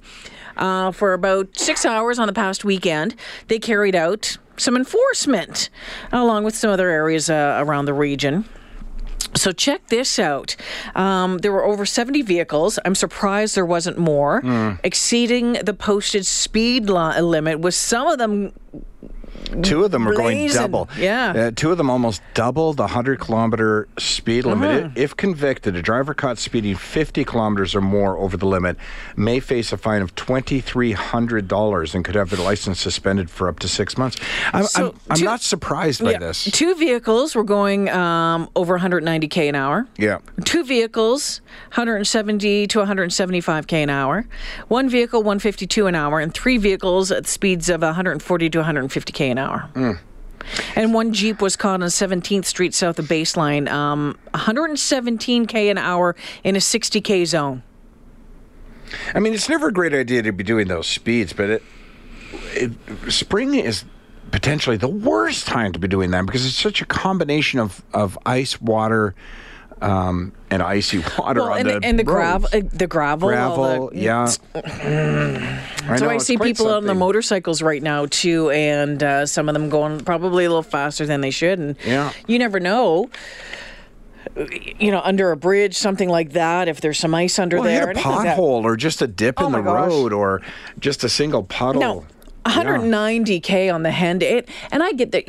Uh, 0.57 0.89
for 0.89 1.11
about 1.11 1.57
six 1.57 1.83
hours 1.83 2.17
on 2.17 2.27
the 2.27 2.33
past 2.33 2.63
weekend, 2.63 3.13
they 3.49 3.59
carried 3.59 3.93
out 3.93 4.37
some 4.55 4.77
enforcement 4.77 5.69
along 6.13 6.45
with 6.45 6.55
some 6.55 6.69
other 6.69 6.89
areas 6.89 7.29
uh, 7.29 7.57
around 7.61 7.83
the 7.83 7.93
region. 7.93 8.45
So 9.35 9.51
check 9.51 9.87
this 9.87 10.17
out. 10.17 10.55
Um, 10.95 11.39
there 11.39 11.51
were 11.51 11.65
over 11.65 11.85
70 11.85 12.21
vehicles. 12.21 12.79
I'm 12.85 12.95
surprised 12.95 13.55
there 13.55 13.65
wasn't 13.65 13.97
more, 13.97 14.41
exceeding 14.83 15.53
the 15.53 15.73
posted 15.73 16.25
speed 16.25 16.89
li- 16.89 17.19
limit, 17.21 17.59
with 17.59 17.75
some 17.75 18.07
of 18.07 18.17
them 18.17 18.53
Two 19.61 19.83
of 19.85 19.91
them 19.91 20.07
are 20.07 20.13
going 20.13 20.47
double. 20.49 20.89
Yeah. 20.97 21.31
Uh, 21.31 21.51
two 21.55 21.71
of 21.71 21.77
them 21.77 21.89
almost 21.89 22.21
double 22.33 22.73
the 22.73 22.83
100 22.83 23.19
kilometer 23.19 23.87
speed 23.97 24.45
limit. 24.45 24.85
Uh-huh. 24.85 24.93
If 24.95 25.15
convicted, 25.15 25.75
a 25.75 25.81
driver 25.81 26.13
caught 26.13 26.37
speeding 26.37 26.75
50 26.75 27.23
kilometers 27.23 27.73
or 27.75 27.81
more 27.81 28.17
over 28.17 28.35
the 28.37 28.45
limit 28.47 28.75
may 29.15 29.39
face 29.39 29.71
a 29.71 29.77
fine 29.77 30.01
of 30.01 30.13
$2,300 30.15 31.95
and 31.95 32.03
could 32.05 32.15
have 32.15 32.29
their 32.29 32.39
license 32.43 32.79
suspended 32.79 33.29
for 33.29 33.47
up 33.47 33.59
to 33.59 33.67
six 33.67 33.97
months. 33.97 34.17
I'm, 34.53 34.65
So 34.65 34.89
I'm, 34.89 34.99
I'm 35.11 35.17
two- 35.17 35.25
not 35.25 35.41
surprised 35.41 36.03
by 36.03 36.11
Yeah. 36.11 36.19
this. 36.19 36.45
Two 36.45 36.75
vehicles 36.75 37.35
were 37.35 37.43
going 37.43 37.89
um, 37.89 38.49
over 38.55 38.77
190k 38.79 39.49
an 39.49 39.55
hour. 39.55 39.87
Yeah. 39.97 40.19
Two 40.43 40.63
vehicles, 40.63 41.41
170 41.75 42.67
to 42.67 42.79
175k 42.79 43.73
an 43.73 43.89
hour. 43.89 44.25
One 44.67 44.89
vehicle, 44.89 45.21
152 45.21 45.87
an 45.87 45.95
hour, 45.95 46.19
and 46.19 46.33
three 46.33 46.57
vehicles 46.57 47.11
at 47.11 47.27
speeds 47.27 47.69
of 47.69 47.81
140 47.81 48.49
to 48.49 48.63
150k 48.63 49.24
an 49.31 49.37
hour. 49.37 49.69
And 50.75 50.93
one 50.93 51.13
Jeep 51.13 51.41
was 51.41 51.55
caught 51.55 51.81
on 51.81 51.87
17th 51.89 52.45
Street 52.45 52.73
south 52.73 52.99
of 52.99 53.05
Baseline, 53.05 53.69
um, 53.69 54.17
117k 54.33 55.71
an 55.71 55.77
hour 55.77 56.15
in 56.43 56.55
a 56.55 56.59
60k 56.59 57.25
zone. 57.25 57.63
I 59.13 59.19
mean, 59.19 59.33
it's 59.33 59.49
never 59.49 59.69
a 59.69 59.73
great 59.73 59.93
idea 59.93 60.21
to 60.21 60.31
be 60.31 60.43
doing 60.43 60.67
those 60.67 60.87
speeds, 60.87 61.33
but 61.33 61.49
it, 61.49 61.63
it, 62.53 62.71
spring 63.09 63.55
is 63.55 63.85
potentially 64.31 64.77
the 64.77 64.87
worst 64.87 65.47
time 65.47 65.71
to 65.71 65.79
be 65.79 65.87
doing 65.87 66.11
that 66.11 66.25
because 66.25 66.45
it's 66.45 66.55
such 66.55 66.81
a 66.81 66.85
combination 66.85 67.59
of, 67.59 67.83
of 67.93 68.17
ice, 68.25 68.61
water, 68.61 69.15
um, 69.81 70.31
and 70.49 70.61
icy 70.63 70.99
water 71.19 71.41
Well, 71.41 71.53
on 71.53 71.59
and, 71.59 71.69
the 71.69 71.79
and 71.87 71.99
the 71.99 72.03
gravel, 72.03 72.49
uh, 72.53 72.61
the 72.71 72.87
gravel, 72.87 73.29
Gravel, 73.29 73.89
the- 73.89 73.97
yeah. 73.97 74.31
I 74.55 75.97
So 75.97 76.05
know, 76.05 76.11
I 76.11 76.17
see 76.17 76.37
people 76.37 76.69
on 76.69 76.85
the 76.85 76.95
motorcycles 76.95 77.61
right 77.61 77.81
now 77.83 78.05
too, 78.07 78.49
and 78.51 79.01
uh, 79.03 79.25
some 79.25 79.47
of 79.49 79.53
them 79.53 79.69
going 79.69 79.99
probably 80.01 80.45
a 80.45 80.49
little 80.49 80.63
faster 80.63 81.05
than 81.05 81.21
they 81.21 81.31
should. 81.31 81.59
And 81.59 81.75
Yeah. 81.85 82.11
you 82.27 82.39
never 82.39 82.59
know. 82.59 83.09
You 84.79 84.91
know, 84.91 85.01
under 85.03 85.31
a 85.31 85.37
bridge, 85.37 85.75
something 85.77 86.09
like 86.09 86.31
that. 86.33 86.67
If 86.67 86.81
there's 86.81 86.97
some 86.99 87.13
ice 87.15 87.37
under 87.39 87.57
Well, 87.57 87.65
there, 87.65 87.85
a 87.87 87.89
anything 87.91 88.11
like 88.11 88.23
that. 88.25 88.37
pothole 88.37 88.63
or 88.63 88.75
just 88.75 89.01
a 89.01 89.07
dip 89.07 89.35
Oh 89.39 89.45
in 89.45 89.51
the 89.53 89.61
gosh. 89.61 89.89
road 89.89 90.11
or 90.13 90.41
just 90.79 91.03
a 91.03 91.09
single 91.09 91.43
puddle. 91.43 91.79
No, 91.79 92.05
190k 92.45 93.73
on 93.73 93.83
the 93.83 93.91
hand. 93.91 94.23
It, 94.23 94.49
and 94.71 94.81
I 94.83 94.91
get 94.93 95.11
that. 95.11 95.25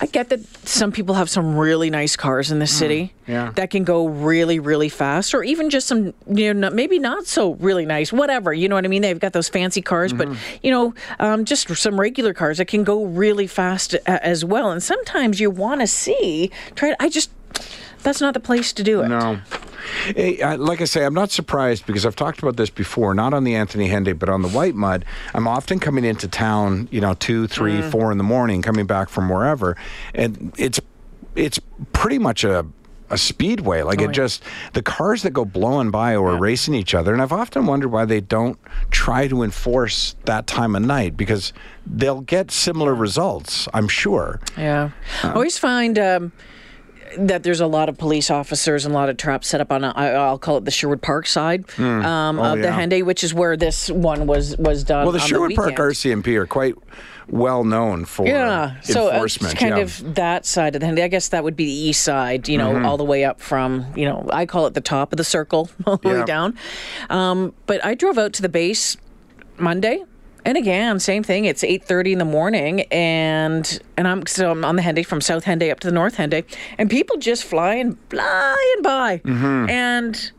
I 0.00 0.06
get 0.06 0.28
that 0.30 0.40
some 0.66 0.90
people 0.92 1.14
have 1.14 1.30
some 1.30 1.56
really 1.56 1.88
nice 1.88 2.16
cars 2.16 2.50
in 2.50 2.58
the 2.58 2.66
city 2.66 3.12
Mm, 3.26 3.28
yeah. 3.32 3.52
that 3.54 3.70
can 3.70 3.84
go 3.84 4.06
really, 4.06 4.58
really 4.58 4.88
fast, 4.88 5.32
or 5.34 5.42
even 5.44 5.70
just 5.70 5.86
some, 5.86 6.12
you 6.28 6.52
know, 6.52 6.68
maybe 6.70 6.98
not 6.98 7.26
so 7.26 7.54
really 7.54 7.86
nice, 7.86 8.12
whatever. 8.12 8.52
You 8.52 8.68
know 8.68 8.74
what 8.74 8.84
I 8.84 8.88
mean? 8.88 9.02
They've 9.02 9.18
got 9.18 9.32
those 9.32 9.48
fancy 9.48 9.80
cars, 9.82 10.12
but 10.12 10.28
Mm-hmm. 10.28 10.56
you 10.62 10.70
know, 10.72 10.94
um, 11.20 11.44
just 11.44 11.68
some 11.76 11.98
regular 11.98 12.34
cars 12.34 12.58
that 12.58 12.66
can 12.66 12.84
go 12.84 13.04
really 13.04 13.46
fast 13.46 13.94
a- 13.94 14.26
as 14.26 14.44
well. 14.44 14.70
And 14.70 14.82
sometimes 14.82 15.40
you 15.40 15.50
want 15.50 15.80
to 15.80 15.86
see. 15.86 16.50
Try. 16.74 16.94
I 17.00 17.08
just. 17.08 17.30
That's 18.02 18.20
not 18.20 18.34
the 18.34 18.40
place 18.40 18.72
to 18.74 18.82
do 18.82 19.00
it. 19.00 19.08
No. 19.08 19.38
I- 20.16 20.56
Like 20.58 20.80
I 20.80 20.84
say, 20.84 21.04
I'm 21.04 21.14
not 21.14 21.30
surprised 21.30 21.86
because 21.86 22.04
I've 22.06 22.16
talked 22.16 22.40
about 22.40 22.56
this 22.56 22.70
before, 22.70 23.14
not 23.14 23.34
on 23.34 23.44
the 23.44 23.54
Anthony 23.54 23.88
Henday, 23.88 24.18
but 24.18 24.28
on 24.28 24.42
the 24.42 24.48
Whitemud. 24.48 25.02
I'm 25.34 25.46
often 25.48 25.78
coming 25.78 26.04
into 26.04 26.28
town, 26.28 26.88
you 26.90 27.00
know, 27.00 27.14
two, 27.14 27.46
three, 27.46 27.80
Mm. 27.80 27.90
four 27.90 28.12
in 28.12 28.18
the 28.18 28.24
morning, 28.24 28.62
coming 28.62 28.86
back 28.86 29.08
from 29.08 29.28
wherever, 29.28 29.76
and 30.14 30.52
it's 30.56 30.80
it's 31.36 31.58
pretty 31.92 32.18
much 32.18 32.44
a 32.44 32.64
a 33.10 33.18
speedway. 33.18 33.82
Like 33.82 34.00
Oh, 34.00 34.04
it 34.04 34.12
just 34.12 34.42
the 34.72 34.82
cars 34.82 35.22
that 35.24 35.30
go 35.32 35.44
blowing 35.44 35.90
by 35.90 36.16
or 36.16 36.36
racing 36.36 36.74
each 36.74 36.94
other, 36.94 37.12
and 37.12 37.20
I've 37.20 37.32
often 37.32 37.66
wondered 37.66 37.88
why 37.88 38.04
they 38.06 38.20
don't 38.20 38.58
try 38.90 39.28
to 39.28 39.42
enforce 39.42 40.14
that 40.24 40.46
time 40.46 40.74
of 40.74 40.82
night 40.82 41.16
because 41.16 41.52
they'll 41.86 42.22
get 42.22 42.50
similar 42.50 42.94
results. 42.94 43.68
I'm 43.74 43.88
sure. 43.88 44.40
Yeah. 44.56 44.90
I 45.22 45.32
always 45.32 45.58
find 45.58 45.98
um, 45.98 46.32
that 47.18 47.42
there's 47.42 47.60
a 47.60 47.66
lot 47.66 47.88
of 47.88 47.98
police 47.98 48.30
officers 48.30 48.84
and 48.84 48.94
a 48.94 48.98
lot 48.98 49.08
of 49.08 49.16
traps 49.16 49.48
set 49.48 49.60
up 49.60 49.70
on, 49.72 49.84
I- 49.84 50.12
I'll 50.12 50.38
call 50.38 50.56
it 50.58 50.64
the 50.64 50.70
Sherwood 50.70 51.02
Park 51.02 51.26
side 51.26 51.64
um, 51.78 52.38
of 52.38 52.58
the 52.58 52.70
Hmm. 52.72 52.78
Oh. 52.78 52.82
Henday, 52.82 53.02
which 53.04 53.22
is 53.24 53.32
where 53.34 53.56
this 53.56 53.90
one 53.90 54.26
was 54.26 54.56
was 54.58 54.84
done. 54.84 55.04
Well, 55.04 55.12
the 55.12 55.18
Sherwood 55.20 55.54
Park. 55.54 55.74
RCMP 55.74 56.36
are 56.36 56.46
quite 56.46 56.74
well 57.28 57.64
known 57.64 58.04
for 58.04 58.26
Yeah, 58.26 58.78
so 58.82 59.10
enforcement. 59.10 59.52
it's 59.54 59.60
kind 59.60 59.76
yeah. 59.76 59.82
of 59.82 60.14
that 60.16 60.44
side 60.44 60.74
of 60.74 60.80
the 60.82 60.86
Henday. 60.86 61.02
I 61.04 61.08
guess 61.08 61.28
that 61.28 61.42
would 61.42 61.56
be 61.56 61.64
the 61.64 61.72
east 61.72 62.02
side, 62.02 62.48
you 62.48 62.58
know, 62.58 62.72
Mm-hmm. 62.74 62.84
all 62.86 62.96
the 62.98 63.04
way 63.04 63.24
up 63.24 63.40
from, 63.40 63.86
you 63.96 64.04
know, 64.04 64.28
I 64.30 64.44
call 64.44 64.66
it 64.66 64.74
the 64.74 64.82
top 64.82 65.10
of 65.12 65.16
the 65.16 65.24
circle 65.24 65.70
all 65.86 65.96
the 65.96 66.08
Yeah. 66.10 66.20
way 66.20 66.24
down. 66.26 66.58
Um, 67.08 67.54
but 67.66 67.82
I 67.84 67.94
drove 67.94 68.18
out 68.18 68.34
to 68.34 68.42
the 68.42 68.48
base 68.50 68.96
Monday. 69.58 70.04
And 70.46 70.58
again, 70.58 71.00
same 71.00 71.22
thing. 71.22 71.46
It's 71.46 71.64
eight 71.64 71.84
thirty 71.84 72.12
in 72.12 72.18
the 72.18 72.24
morning, 72.24 72.82
and 72.92 73.78
and 73.96 74.06
I'm 74.06 74.26
so 74.26 74.50
I'm 74.50 74.64
on 74.64 74.76
the 74.76 74.82
Henday 74.82 75.04
from 75.06 75.20
South 75.20 75.44
Henday 75.44 75.70
up 75.70 75.80
to 75.80 75.88
the 75.88 75.94
North 75.94 76.16
Henday, 76.16 76.44
and 76.78 76.90
people 76.90 77.16
just 77.16 77.44
flying 77.44 77.96
flying 78.10 78.82
by, 78.82 79.20
Mm-hmm. 79.24 79.70
and 79.70 80.32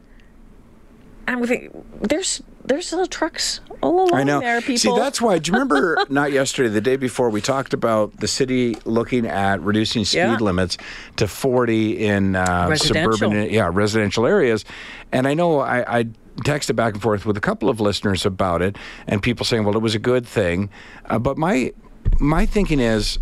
I'm 1.28 1.46
thinking 1.48 1.84
there's 2.02 2.44
there's 2.64 2.92
little 2.92 3.08
trucks 3.08 3.62
all 3.82 4.02
along 4.10 4.14
I 4.14 4.24
know. 4.24 4.40
there. 4.40 4.60
People, 4.62 4.78
See, 4.78 4.96
that's 4.96 5.20
why. 5.22 5.38
Do 5.40 5.50
you 5.52 5.54
remember 5.54 5.98
not 6.10 6.32
yesterday, 6.32 6.70
the 6.70 6.82
day 6.82 6.96
before, 6.98 7.30
we 7.30 7.42
talked 7.42 7.74
about 7.74 8.18
the 8.20 8.28
city 8.28 8.76
looking 8.86 9.26
at 9.28 9.62
reducing 9.62 10.04
speed 10.06 10.18
Yeah. 10.20 10.38
limits 10.38 10.78
to 11.18 11.28
40 11.28 12.06
in 12.06 12.36
uh, 12.36 12.68
Residential. 12.70 13.14
suburban, 13.18 13.50
yeah, 13.52 13.70
residential 13.72 14.26
areas. 14.26 14.66
And 15.12 15.28
I 15.28 15.34
know 15.36 15.60
I, 15.60 16.00
I 16.00 16.06
texted 16.38 16.76
back 16.76 16.94
and 16.94 17.02
forth 17.02 17.26
with 17.26 17.38
a 17.38 17.42
couple 17.42 17.70
of 17.70 17.80
listeners 17.80 18.26
about 18.26 18.62
it, 18.62 18.78
and 19.08 19.22
people 19.22 19.46
saying, 19.46 19.64
"Well, 19.64 19.76
it 19.76 19.82
was 19.82 19.96
a 19.96 20.00
good 20.00 20.28
thing," 20.28 20.70
uh, 21.06 21.20
but 21.20 21.38
my 21.38 21.74
my 22.20 22.46
thinking 22.46 22.80
is. 22.80 23.20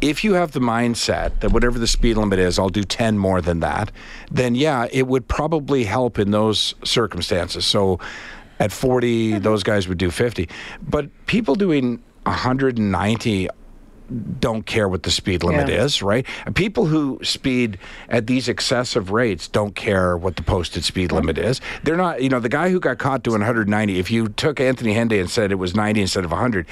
If 0.00 0.24
you 0.24 0.34
have 0.34 0.50
the 0.50 0.58
mindset 0.58 1.38
that 1.38 1.52
whatever 1.52 1.78
the 1.78 1.86
speed 1.86 2.16
limit 2.16 2.40
is, 2.40 2.58
I'll 2.58 2.68
do 2.68 2.82
10 2.82 3.18
more 3.18 3.40
than 3.40 3.60
that, 3.60 3.92
then 4.32 4.56
yeah, 4.56 4.88
it 4.90 5.06
would 5.06 5.28
probably 5.28 5.84
help 5.84 6.18
in 6.18 6.32
those 6.32 6.74
circumstances. 6.82 7.64
So 7.64 8.00
at 8.58 8.72
40, 8.72 9.38
those 9.38 9.62
guys 9.62 9.86
would 9.86 9.98
do 9.98 10.10
50. 10.10 10.48
But 10.82 11.08
people 11.26 11.54
doing 11.54 12.02
190 12.24 13.48
don't 14.40 14.66
care 14.66 14.88
what 14.88 15.02
the 15.04 15.10
speed 15.10 15.42
limit 15.42 15.68
Yeah. 15.68 15.84
is, 15.84 16.02
right? 16.02 16.26
People 16.54 16.86
who 16.86 17.18
speed 17.22 17.78
at 18.08 18.26
these 18.26 18.48
excessive 18.48 19.10
rates 19.10 19.48
don't 19.48 19.74
care 19.74 20.16
what 20.16 20.36
the 20.36 20.42
posted 20.42 20.84
speed 20.84 21.12
limit 21.12 21.38
is. 21.38 21.60
They're 21.82 21.96
not, 21.96 22.22
you 22.22 22.28
know, 22.28 22.40
the 22.40 22.48
guy 22.48 22.68
who 22.70 22.78
got 22.80 22.98
caught 22.98 23.22
doing 23.22 23.40
190, 23.40 23.98
if 23.98 24.10
you 24.10 24.28
took 24.28 24.60
Anthony 24.60 24.94
Henday 24.94 25.20
and 25.20 25.30
said 25.30 25.50
it 25.50 25.56
was 25.56 25.74
90 25.74 26.02
instead 26.02 26.24
of 26.24 26.30
100, 26.30 26.66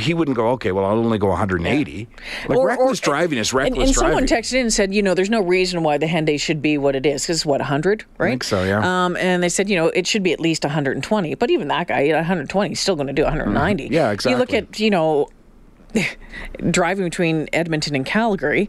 he 0.00 0.14
wouldn't 0.14 0.36
go, 0.36 0.48
okay, 0.50 0.72
well, 0.72 0.84
I'll 0.84 0.98
only 0.98 1.18
go 1.18 1.28
180. 1.28 2.08
Like 2.48 2.58
Or- 2.58 2.62
or- 2.62 2.66
reckless 2.68 3.00
driving 3.00 3.38
is 3.38 3.52
reckless 3.52 3.78
and, 3.78 3.88
and 3.88 3.94
someone 3.96 4.26
texted 4.26 4.54
in 4.54 4.60
and 4.62 4.72
said, 4.72 4.92
you 4.94 5.02
know, 5.02 5.14
there's 5.14 5.30
no 5.30 5.40
reason 5.42 5.82
why 5.82 5.98
the 5.98 6.06
Henday 6.06 6.40
should 6.40 6.60
be 6.62 6.78
what 6.78 6.94
it 6.96 7.06
is. 7.06 7.22
Because 7.22 7.38
it's 7.38 7.46
what, 7.46 7.60
100, 7.60 8.04
right? 8.18 8.26
I 8.26 8.30
think 8.30 8.44
so, 8.44 8.64
yeah. 8.64 9.04
Um, 9.04 9.16
and 9.16 9.42
they 9.42 9.48
said, 9.48 9.68
you 9.68 9.76
know, 9.76 9.86
it 9.88 10.06
should 10.06 10.22
be 10.22 10.32
at 10.32 10.40
least 10.40 10.64
120. 10.64 11.34
But 11.36 11.50
even 11.50 11.68
that 11.68 11.88
guy, 11.88 12.06
at 12.08 12.16
120, 12.16 12.72
is 12.72 12.80
still 12.80 12.96
going 12.96 13.06
to 13.06 13.12
do 13.12 13.22
190. 13.24 13.84
Mm-hmm. 13.84 13.92
Yeah, 13.92 14.14
You 14.28 14.36
look 14.36 14.52
at, 14.52 14.78
you 14.80 14.90
know, 14.90 15.28
driving 16.70 17.04
between 17.04 17.48
Edmonton 17.52 17.94
and 17.94 18.04
Calgary, 18.06 18.68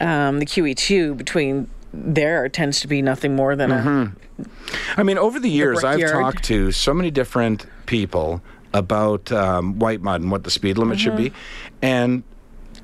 um, 0.00 0.38
the 0.38 0.46
QE2 0.46 1.16
between 1.16 1.68
there 1.92 2.48
tends 2.48 2.80
to 2.80 2.88
be 2.88 3.02
nothing 3.02 3.36
more 3.36 3.54
than 3.56 3.70
a. 3.70 3.76
I 4.96 5.02
mean, 5.02 5.18
over 5.18 5.38
the 5.38 5.50
years, 5.50 5.84
I've 5.84 6.00
talked 6.22 6.44
to 6.44 6.72
so 6.72 6.94
many 6.94 7.10
different 7.10 7.66
people 7.86 8.40
about 8.74 9.30
um, 9.30 9.74
Whitemud 9.78 10.16
and 10.16 10.30
what 10.30 10.44
the 10.44 10.50
speed 10.50 10.78
limit 10.78 10.98
should 10.98 11.16
be, 11.16 11.32
and 11.82 12.22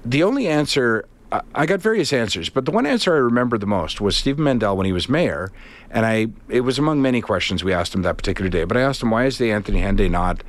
the 0.04 0.22
only 0.22 0.46
answer 0.46 1.06
I- 1.32 1.40
I 1.54 1.66
got 1.66 1.80
various 1.80 2.12
answers, 2.12 2.48
but 2.48 2.64
the 2.66 2.70
one 2.70 2.86
answer 2.86 3.14
I 3.14 3.18
remember 3.18 3.58
the 3.58 3.66
most 3.66 4.00
was 4.00 4.16
Stephen 4.16 4.44
Mandel 4.44 4.76
when 4.76 4.86
he 4.86 4.92
was 4.92 5.08
mayor, 5.08 5.50
and 5.90 6.04
I 6.06 6.28
it 6.48 6.60
was 6.60 6.78
among 6.78 7.00
many 7.02 7.20
questions 7.22 7.64
we 7.64 7.72
asked 7.72 7.94
him 7.94 8.02
that 8.02 8.16
particular 8.18 8.48
day. 8.50 8.64
But 8.64 8.76
I 8.76 8.82
asked 8.82 9.02
him 9.02 9.10
why 9.10 9.24
is 9.24 9.38
the 9.38 9.50
Anthony 9.50 9.80
Henday 9.80 10.10
not 10.10 10.42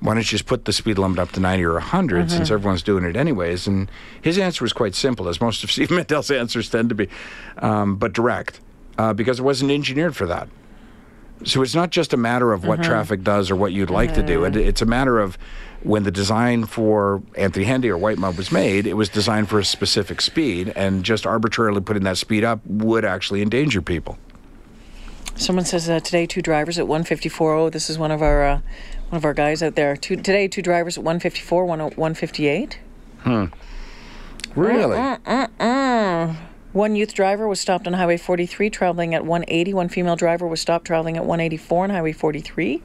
why 0.00 0.14
don't 0.14 0.18
you 0.18 0.24
just 0.24 0.46
put 0.46 0.64
the 0.64 0.72
speed 0.72 0.98
limit 0.98 1.18
up 1.18 1.32
to 1.32 1.40
90 1.40 1.64
or 1.64 1.72
100 1.74 2.30
since 2.30 2.50
everyone's 2.50 2.82
doing 2.82 3.04
it 3.04 3.16
anyways? 3.16 3.66
And 3.66 3.90
his 4.20 4.38
answer 4.38 4.64
was 4.64 4.72
quite 4.72 4.94
simple, 4.94 5.28
as 5.28 5.40
most 5.40 5.64
of 5.64 5.70
Steve 5.72 5.90
Mandel's 5.90 6.30
answers 6.30 6.68
tend 6.68 6.88
to 6.90 6.94
be, 6.94 7.08
um, 7.58 7.96
but 7.96 8.12
direct, 8.12 8.60
uh, 8.98 9.12
because 9.12 9.38
it 9.38 9.42
wasn't 9.42 9.70
engineered 9.70 10.14
for 10.14 10.26
that. 10.26 10.48
So 11.44 11.62
it's 11.62 11.74
not 11.74 11.90
just 11.90 12.12
a 12.12 12.16
matter 12.16 12.52
of 12.52 12.64
what 12.64 12.82
traffic 12.82 13.22
does 13.22 13.50
or 13.50 13.56
what 13.56 13.72
you'd 13.72 13.90
like 13.90 14.14
to 14.14 14.22
do. 14.22 14.44
It, 14.44 14.56
it's 14.56 14.80
a 14.80 14.86
matter 14.86 15.18
of 15.18 15.36
when 15.82 16.02
the 16.02 16.10
design 16.10 16.64
for 16.64 17.22
Anthony 17.36 17.66
Henday 17.66 17.90
or 17.90 17.98
Whitemud 17.98 18.36
was 18.36 18.50
made, 18.50 18.86
it 18.86 18.94
was 18.94 19.08
designed 19.08 19.48
for 19.48 19.58
a 19.58 19.64
specific 19.64 20.20
speed, 20.20 20.72
and 20.74 21.04
just 21.04 21.26
arbitrarily 21.26 21.80
putting 21.80 22.04
that 22.04 22.16
speed 22.16 22.42
up 22.42 22.60
would 22.66 23.04
actually 23.04 23.42
endanger 23.42 23.82
people. 23.82 24.18
Someone 25.36 25.66
says 25.66 25.88
uh, 25.88 26.00
today 26.00 26.24
two 26.26 26.40
drivers 26.40 26.78
at 26.78 26.88
154. 26.88 27.54
Oh, 27.54 27.70
this 27.70 27.90
is 27.90 27.98
one 27.98 28.10
of 28.10 28.22
our 28.22 28.42
uh, 28.42 28.60
one 29.08 29.18
of 29.18 29.24
our 29.24 29.34
guys 29.34 29.62
out 29.62 29.74
there. 29.76 29.96
Two, 29.96 30.16
today 30.16 30.48
two 30.48 30.62
drivers 30.62 30.98
at 30.98 31.04
154, 31.04 31.64
one 31.64 31.80
at 31.80 31.96
158. 31.96 32.78
Really? 34.54 34.96
Uh, 34.98 35.18
One 36.72 36.94
youth 36.96 37.14
driver 37.14 37.46
was 37.48 37.60
stopped 37.60 37.86
on 37.86 37.92
Highway 37.94 38.16
43 38.16 38.68
traveling 38.70 39.14
at 39.14 39.24
180. 39.24 39.72
One 39.74 39.88
female 39.88 40.16
driver 40.16 40.46
was 40.46 40.60
stopped 40.60 40.86
traveling 40.86 41.16
at 41.16 41.24
184 41.24 41.84
on 41.84 41.90
Highway 41.90 42.12
43. 42.12 42.82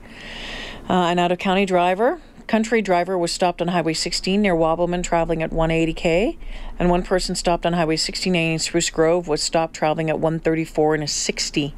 Uh, 0.90 0.94
an 0.94 1.20
out 1.20 1.32
of 1.32 1.40
county 1.40 1.66
driver, 1.66 2.22
country 2.48 2.82
driver, 2.82 3.18
was 3.18 3.32
stopped 3.32 3.62
on 3.62 3.70
Highway 3.70 3.94
16 3.94 4.42
near 4.42 4.56
Wabamun 4.56 5.04
traveling 5.04 5.42
at 5.44 5.52
180k. 5.52 6.38
And 6.80 6.90
one 6.90 7.04
person 7.04 7.36
stopped 7.36 7.66
on 7.66 7.74
Highway 7.74 7.96
69 7.98 8.52
in 8.54 8.60
Spruce 8.60 8.90
Grove 8.90 9.28
was 9.28 9.42
stopped 9.42 9.74
traveling 9.76 10.10
at 10.10 10.20
134 10.20 10.96
in 10.96 11.04
a 11.04 11.08
60. 11.08 11.74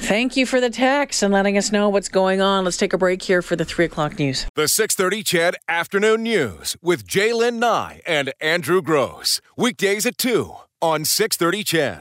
Thank 0.00 0.34
you 0.36 0.46
for 0.46 0.60
the 0.60 0.70
text 0.70 1.22
and 1.22 1.32
letting 1.32 1.58
us 1.58 1.70
know 1.70 1.88
what's 1.90 2.08
going 2.08 2.40
on. 2.40 2.64
Let's 2.64 2.78
take 2.78 2.94
a 2.94 2.98
break 2.98 3.22
here 3.22 3.42
for 3.42 3.54
the 3.54 3.66
3 3.66 3.84
o'clock 3.84 4.18
news. 4.18 4.46
The 4.54 4.66
630 4.66 5.22
CHED 5.22 5.56
Afternoon 5.68 6.22
News 6.22 6.74
with 6.80 7.06
Jaylen 7.06 7.58
Nye 7.58 8.00
and 8.06 8.32
Andrew 8.40 8.80
Grose. 8.80 9.40
Weekdays 9.56 10.06
at 10.06 10.16
2 10.16 10.54
on 10.80 11.04
630 11.04 11.64
CHED. 11.64 11.98